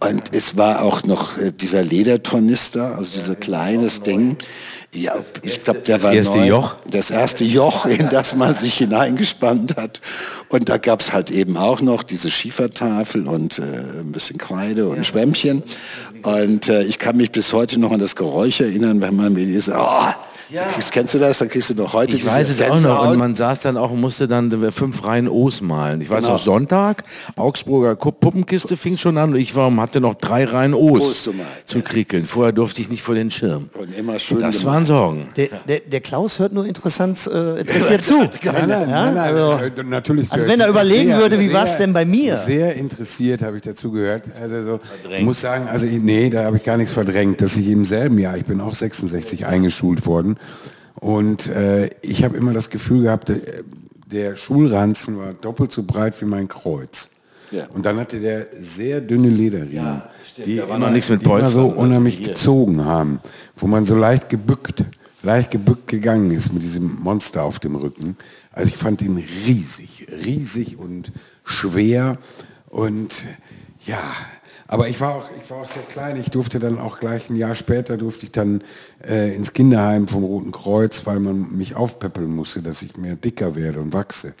Und 0.00 0.34
es 0.34 0.56
war 0.56 0.82
auch 0.82 1.04
noch 1.04 1.38
äh, 1.38 1.52
dieser 1.52 1.82
Ledertornister, 1.82 2.96
also 2.96 3.18
dieser 3.18 3.34
kleines 3.34 4.02
Ding. 4.02 4.36
Ja, 4.94 5.14
ich 5.42 5.62
glaube, 5.62 5.80
der 5.80 5.96
das 5.96 6.04
war 6.04 6.12
erste 6.14 6.38
neu, 6.38 6.46
Joch. 6.46 6.76
Das 6.90 7.10
erste 7.10 7.44
Joch, 7.44 7.86
in 7.86 8.08
das 8.10 8.34
man 8.34 8.54
sich 8.54 8.74
hineingespannt 8.78 9.76
hat. 9.76 10.00
Und 10.48 10.68
da 10.68 10.78
gab 10.78 11.00
es 11.00 11.12
halt 11.12 11.30
eben 11.30 11.56
auch 11.56 11.80
noch 11.80 12.02
diese 12.02 12.30
Schiefertafel 12.30 13.26
und 13.26 13.58
äh, 13.58 13.62
ein 13.62 14.12
bisschen 14.12 14.38
Kreide 14.38 14.88
und 14.88 15.04
Schwämmchen. 15.04 15.62
Und 16.22 16.68
äh, 16.68 16.84
ich 16.84 16.98
kann 16.98 17.16
mich 17.16 17.30
bis 17.30 17.52
heute 17.52 17.78
noch 17.78 17.92
an 17.92 18.00
das 18.00 18.16
Geräusch 18.16 18.60
erinnern, 18.60 19.00
wenn 19.00 19.16
man 19.16 19.32
mir 19.34 19.46
diese, 19.46 19.74
oh, 19.76 20.06
ja. 20.50 20.64
Kriegst, 20.66 20.92
kennst 20.92 21.14
du 21.14 21.18
das? 21.18 21.38
Dann 21.38 21.48
kriegst 21.48 21.70
du 21.70 21.74
noch 21.74 21.92
heute 21.92 22.16
Ich 22.16 22.26
weiß 22.26 22.48
es 22.48 22.60
auch 22.62 22.80
noch. 22.80 23.10
Und 23.10 23.18
man 23.18 23.34
saß 23.34 23.60
dann 23.60 23.76
auch 23.76 23.90
und 23.90 24.00
musste 24.00 24.28
dann 24.28 24.50
fünf 24.72 25.04
Reihen 25.04 25.28
O's 25.28 25.60
malen. 25.60 26.00
Ich 26.00 26.10
weiß 26.10 26.24
genau. 26.24 26.36
auch 26.36 26.40
Sonntag, 26.40 27.04
Augsburger 27.36 27.96
Puppenkiste 27.96 28.76
fing 28.76 28.96
schon 28.96 29.18
an 29.18 29.30
und 29.30 29.36
ich 29.36 29.54
war, 29.56 29.74
hatte 29.76 30.00
noch 30.00 30.14
drei 30.14 30.44
Reihen 30.44 30.74
O's, 30.74 31.28
ja. 31.68 31.80
Kriekeln. 31.80 32.26
Vorher 32.26 32.52
durfte 32.52 32.80
ich 32.80 32.88
nicht 32.88 33.02
vor 33.02 33.14
den 33.14 33.30
Schirm. 33.30 33.70
Und 33.74 33.96
immer 33.96 34.18
schön 34.18 34.40
das 34.40 34.60
gemacht. 34.60 34.74
waren 34.74 34.86
Sorgen. 34.86 35.28
Der, 35.36 35.48
der, 35.68 35.80
der, 35.80 36.00
Klaus 36.00 36.38
hört 36.38 36.52
nur 36.52 36.66
interessant 36.66 37.26
äh, 37.26 37.60
interessiert 37.60 38.02
zu. 38.02 38.18
Nein, 38.18 38.30
nein, 38.42 38.68
nein, 38.68 38.88
nein, 38.88 39.18
also, 39.18 39.64
äh, 39.64 39.84
natürlich. 39.84 40.32
Also 40.32 40.46
wenn 40.46 40.60
er 40.60 40.68
überlegen 40.68 41.10
sehr, 41.10 41.18
würde, 41.18 41.40
wie 41.40 41.52
war 41.52 41.64
es 41.64 41.76
denn 41.76 41.92
bei 41.92 42.04
mir? 42.04 42.36
Sehr 42.36 42.74
interessiert 42.76 43.42
habe 43.42 43.56
ich 43.56 43.62
dazu 43.62 43.90
gehört. 43.90 44.24
Also, 44.40 44.80
ich 45.10 45.24
muss 45.24 45.40
sagen, 45.40 45.68
also 45.68 45.86
nee, 45.86 46.30
da 46.30 46.44
habe 46.44 46.56
ich 46.56 46.64
gar 46.64 46.76
nichts 46.76 46.92
verdrängt, 46.92 47.40
dass 47.40 47.56
ich 47.56 47.68
im 47.68 47.84
selben 47.84 48.18
Jahr, 48.18 48.36
ich 48.36 48.44
bin 48.44 48.60
auch 48.60 48.74
66 48.74 49.46
eingeschult 49.46 50.06
worden, 50.06 50.35
und 51.00 51.48
äh, 51.48 51.90
ich 52.02 52.24
habe 52.24 52.36
immer 52.36 52.52
das 52.52 52.70
Gefühl 52.70 53.04
gehabt, 53.04 53.28
der, 53.28 53.40
der 54.06 54.36
Schulranzen 54.36 55.18
war 55.18 55.34
doppelt 55.34 55.72
so 55.72 55.82
breit 55.82 56.20
wie 56.20 56.24
mein 56.24 56.48
Kreuz. 56.48 57.10
Ja. 57.50 57.66
Und 57.68 57.86
dann 57.86 57.96
hatte 57.96 58.20
der 58.20 58.48
sehr 58.58 59.00
dünne 59.00 59.28
Lederriemen, 59.28 59.72
ja, 59.72 60.10
die, 60.44 60.58
immer, 60.58 60.78
noch 60.78 60.90
nichts 60.90 61.08
mit 61.10 61.22
die 61.22 61.26
immer 61.26 61.46
so 61.46 61.66
unheimlich 61.66 62.22
gezogen 62.22 62.84
haben, 62.84 63.20
wo 63.56 63.66
man 63.66 63.84
so 63.84 63.94
leicht 63.94 64.28
gebückt, 64.28 64.84
leicht 65.22 65.50
gebückt 65.50 65.86
gegangen 65.86 66.30
ist 66.32 66.52
mit 66.52 66.62
diesem 66.62 66.96
Monster 67.00 67.44
auf 67.44 67.58
dem 67.58 67.76
Rücken. 67.76 68.16
Also 68.50 68.70
ich 68.70 68.76
fand 68.76 69.00
ihn 69.02 69.22
riesig, 69.46 70.08
riesig 70.24 70.76
und 70.78 71.12
schwer 71.44 72.18
und 72.68 73.26
ja, 73.86 74.02
aber 74.68 74.88
ich 74.88 75.00
war, 75.00 75.16
auch, 75.16 75.24
ich 75.40 75.50
war 75.50 75.58
auch 75.58 75.66
sehr 75.66 75.82
klein. 75.82 76.16
Ich 76.16 76.30
durfte 76.30 76.58
dann 76.58 76.78
auch 76.78 76.98
gleich 76.98 77.30
ein 77.30 77.36
Jahr 77.36 77.54
später 77.54 77.96
durfte 77.96 78.24
ich 78.24 78.32
dann 78.32 78.62
äh, 79.06 79.34
ins 79.34 79.52
Kinderheim 79.52 80.08
vom 80.08 80.24
Roten 80.24 80.52
Kreuz, 80.52 81.06
weil 81.06 81.20
man 81.20 81.52
mich 81.52 81.76
aufpäppeln 81.76 82.34
musste, 82.34 82.62
dass 82.62 82.82
ich 82.82 82.96
mehr 82.96 83.16
dicker 83.16 83.54
werde 83.54 83.80
und 83.80 83.92
wachse. 83.92 84.34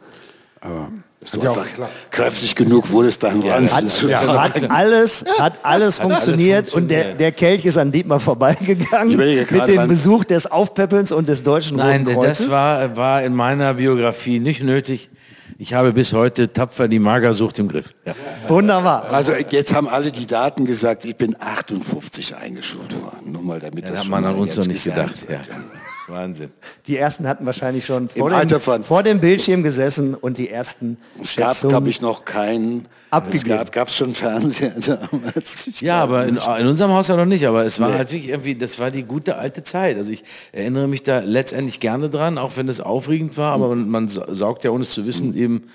Aber 0.60 0.90
hat 1.32 1.42
ja 1.42 1.50
auch 1.50 1.64
kräftig 2.10 2.54
genug 2.54 2.90
wurde 2.90 3.08
es 3.08 3.18
dann 3.18 3.42
ja, 3.42 3.54
hat, 3.54 4.02
ja, 4.02 4.42
hat 4.42 4.70
alles, 4.70 5.24
hat 5.38 5.58
alles 5.64 5.98
hat 5.98 6.08
funktioniert 6.08 6.58
alles 6.58 6.74
und 6.74 6.90
der, 6.90 7.14
der 7.14 7.32
Kelch 7.32 7.64
ist 7.64 7.78
an 7.78 7.90
Dietmar 7.90 8.20
vorbeigegangen 8.20 9.16
mit 9.16 9.68
dem 9.68 9.88
Besuch 9.88 10.24
des 10.24 10.46
Aufpäppelns 10.46 11.12
und 11.12 11.28
des 11.28 11.42
Deutschen 11.42 11.78
Nein, 11.78 12.02
Roten 12.02 12.14
Kreuzes. 12.14 12.38
das 12.38 12.50
war, 12.50 12.96
war 12.96 13.22
in 13.22 13.34
meiner 13.34 13.74
Biografie 13.74 14.38
nicht 14.38 14.62
nötig. 14.62 15.10
Ich 15.58 15.72
habe 15.72 15.92
bis 15.92 16.12
heute 16.12 16.52
tapfer 16.52 16.86
die 16.86 16.98
Magersucht 16.98 17.58
im 17.58 17.68
Griff. 17.68 17.94
Ja. 18.04 18.14
Wunderbar. 18.48 19.10
Also 19.10 19.32
jetzt 19.32 19.74
haben 19.74 19.88
alle 19.88 20.12
die 20.12 20.26
Daten 20.26 20.66
gesagt, 20.66 21.04
ich 21.06 21.16
bin 21.16 21.34
58 21.38 22.36
eingeschult 22.36 23.00
worden. 23.00 23.32
Nur 23.32 23.42
mal 23.42 23.60
damit 23.60 23.84
ja, 23.84 23.92
das 23.92 24.00
hat 24.00 24.08
man 24.08 24.24
an 24.24 24.34
uns 24.34 24.56
noch 24.56 24.66
nicht 24.66 24.84
gedacht. 24.84 25.24
Ja. 25.28 25.40
Wahnsinn. 26.08 26.50
Die 26.86 26.96
ersten 26.96 27.26
hatten 27.28 27.44
wahrscheinlich 27.46 27.84
schon 27.86 28.08
vor, 28.08 28.30
dem, 28.30 28.82
vor 28.84 29.02
dem 29.02 29.20
Bildschirm 29.20 29.62
gesessen 29.62 30.14
und 30.14 30.38
die 30.38 30.48
ersten 30.50 30.96
Es 31.20 31.34
gab, 31.36 31.58
glaube 31.60 31.88
ich, 31.90 32.00
noch 32.00 32.24
keinen. 32.24 32.86
Es 33.08 33.12
abgegeben. 33.12 33.48
gab 33.56 33.72
gab's 33.72 33.96
schon 33.96 34.14
Fernseher 34.14 34.74
damals. 34.80 35.66
Ich 35.68 35.80
Ja, 35.80 36.02
aber 36.02 36.26
in, 36.26 36.36
in 36.58 36.66
unserem 36.66 36.92
Haus 36.92 37.08
ja 37.08 37.16
noch 37.16 37.24
nicht, 37.24 37.46
aber 37.46 37.64
es 37.64 37.78
war 37.80 37.94
halt 37.94 38.12
wirklich 38.12 38.28
irgendwie, 38.30 38.54
das 38.56 38.78
war 38.78 38.90
die 38.90 39.04
gute 39.04 39.36
alte 39.36 39.62
Zeit. 39.62 39.96
Also 39.96 40.10
ich 40.12 40.24
erinnere 40.52 40.88
mich 40.88 41.02
da 41.02 41.20
letztendlich 41.20 41.80
gerne 41.80 42.10
dran, 42.10 42.36
auch 42.36 42.52
wenn 42.56 42.68
es 42.68 42.80
aufregend 42.80 43.36
war, 43.38 43.52
aber 43.52 43.68
man, 43.68 43.88
man 43.88 44.08
sa- 44.08 44.26
saugt 44.34 44.64
ja 44.64 44.70
ohne 44.70 44.82
es 44.82 44.90
zu 44.90 45.06
wissen 45.06 45.36
eben 45.36 45.68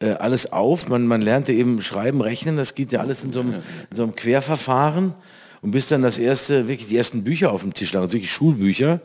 äh, 0.00 0.10
alles 0.14 0.52
auf. 0.52 0.88
Man, 0.88 1.06
man 1.06 1.22
lernte 1.22 1.52
eben 1.52 1.80
schreiben, 1.82 2.20
rechnen, 2.20 2.56
das 2.56 2.74
geht 2.74 2.90
ja 2.92 3.00
alles 3.00 3.22
in 3.24 3.32
so 3.32 3.40
einem, 3.40 3.54
in 3.90 3.96
so 3.96 4.02
einem 4.02 4.14
Querverfahren. 4.16 5.14
Und 5.62 5.70
bis 5.70 5.86
dann 5.86 6.02
das 6.02 6.18
erste, 6.18 6.66
wirklich 6.66 6.88
die 6.88 6.96
ersten 6.96 7.22
Bücher 7.22 7.52
auf 7.52 7.60
dem 7.62 7.72
Tisch 7.72 7.92
lagen, 7.92 8.02
also 8.06 8.14
wirklich 8.14 8.32
Schulbücher. 8.32 9.00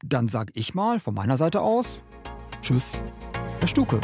dann 0.03 0.29
sag 0.29 0.51
ich 0.53 0.73
mal 0.73 1.01
von 1.01 1.13
meiner 1.13 1.37
Seite 1.37 1.59
aus, 1.59 2.05
tschüss, 2.61 3.03
Herr 3.59 3.67
Stuke. 3.67 3.99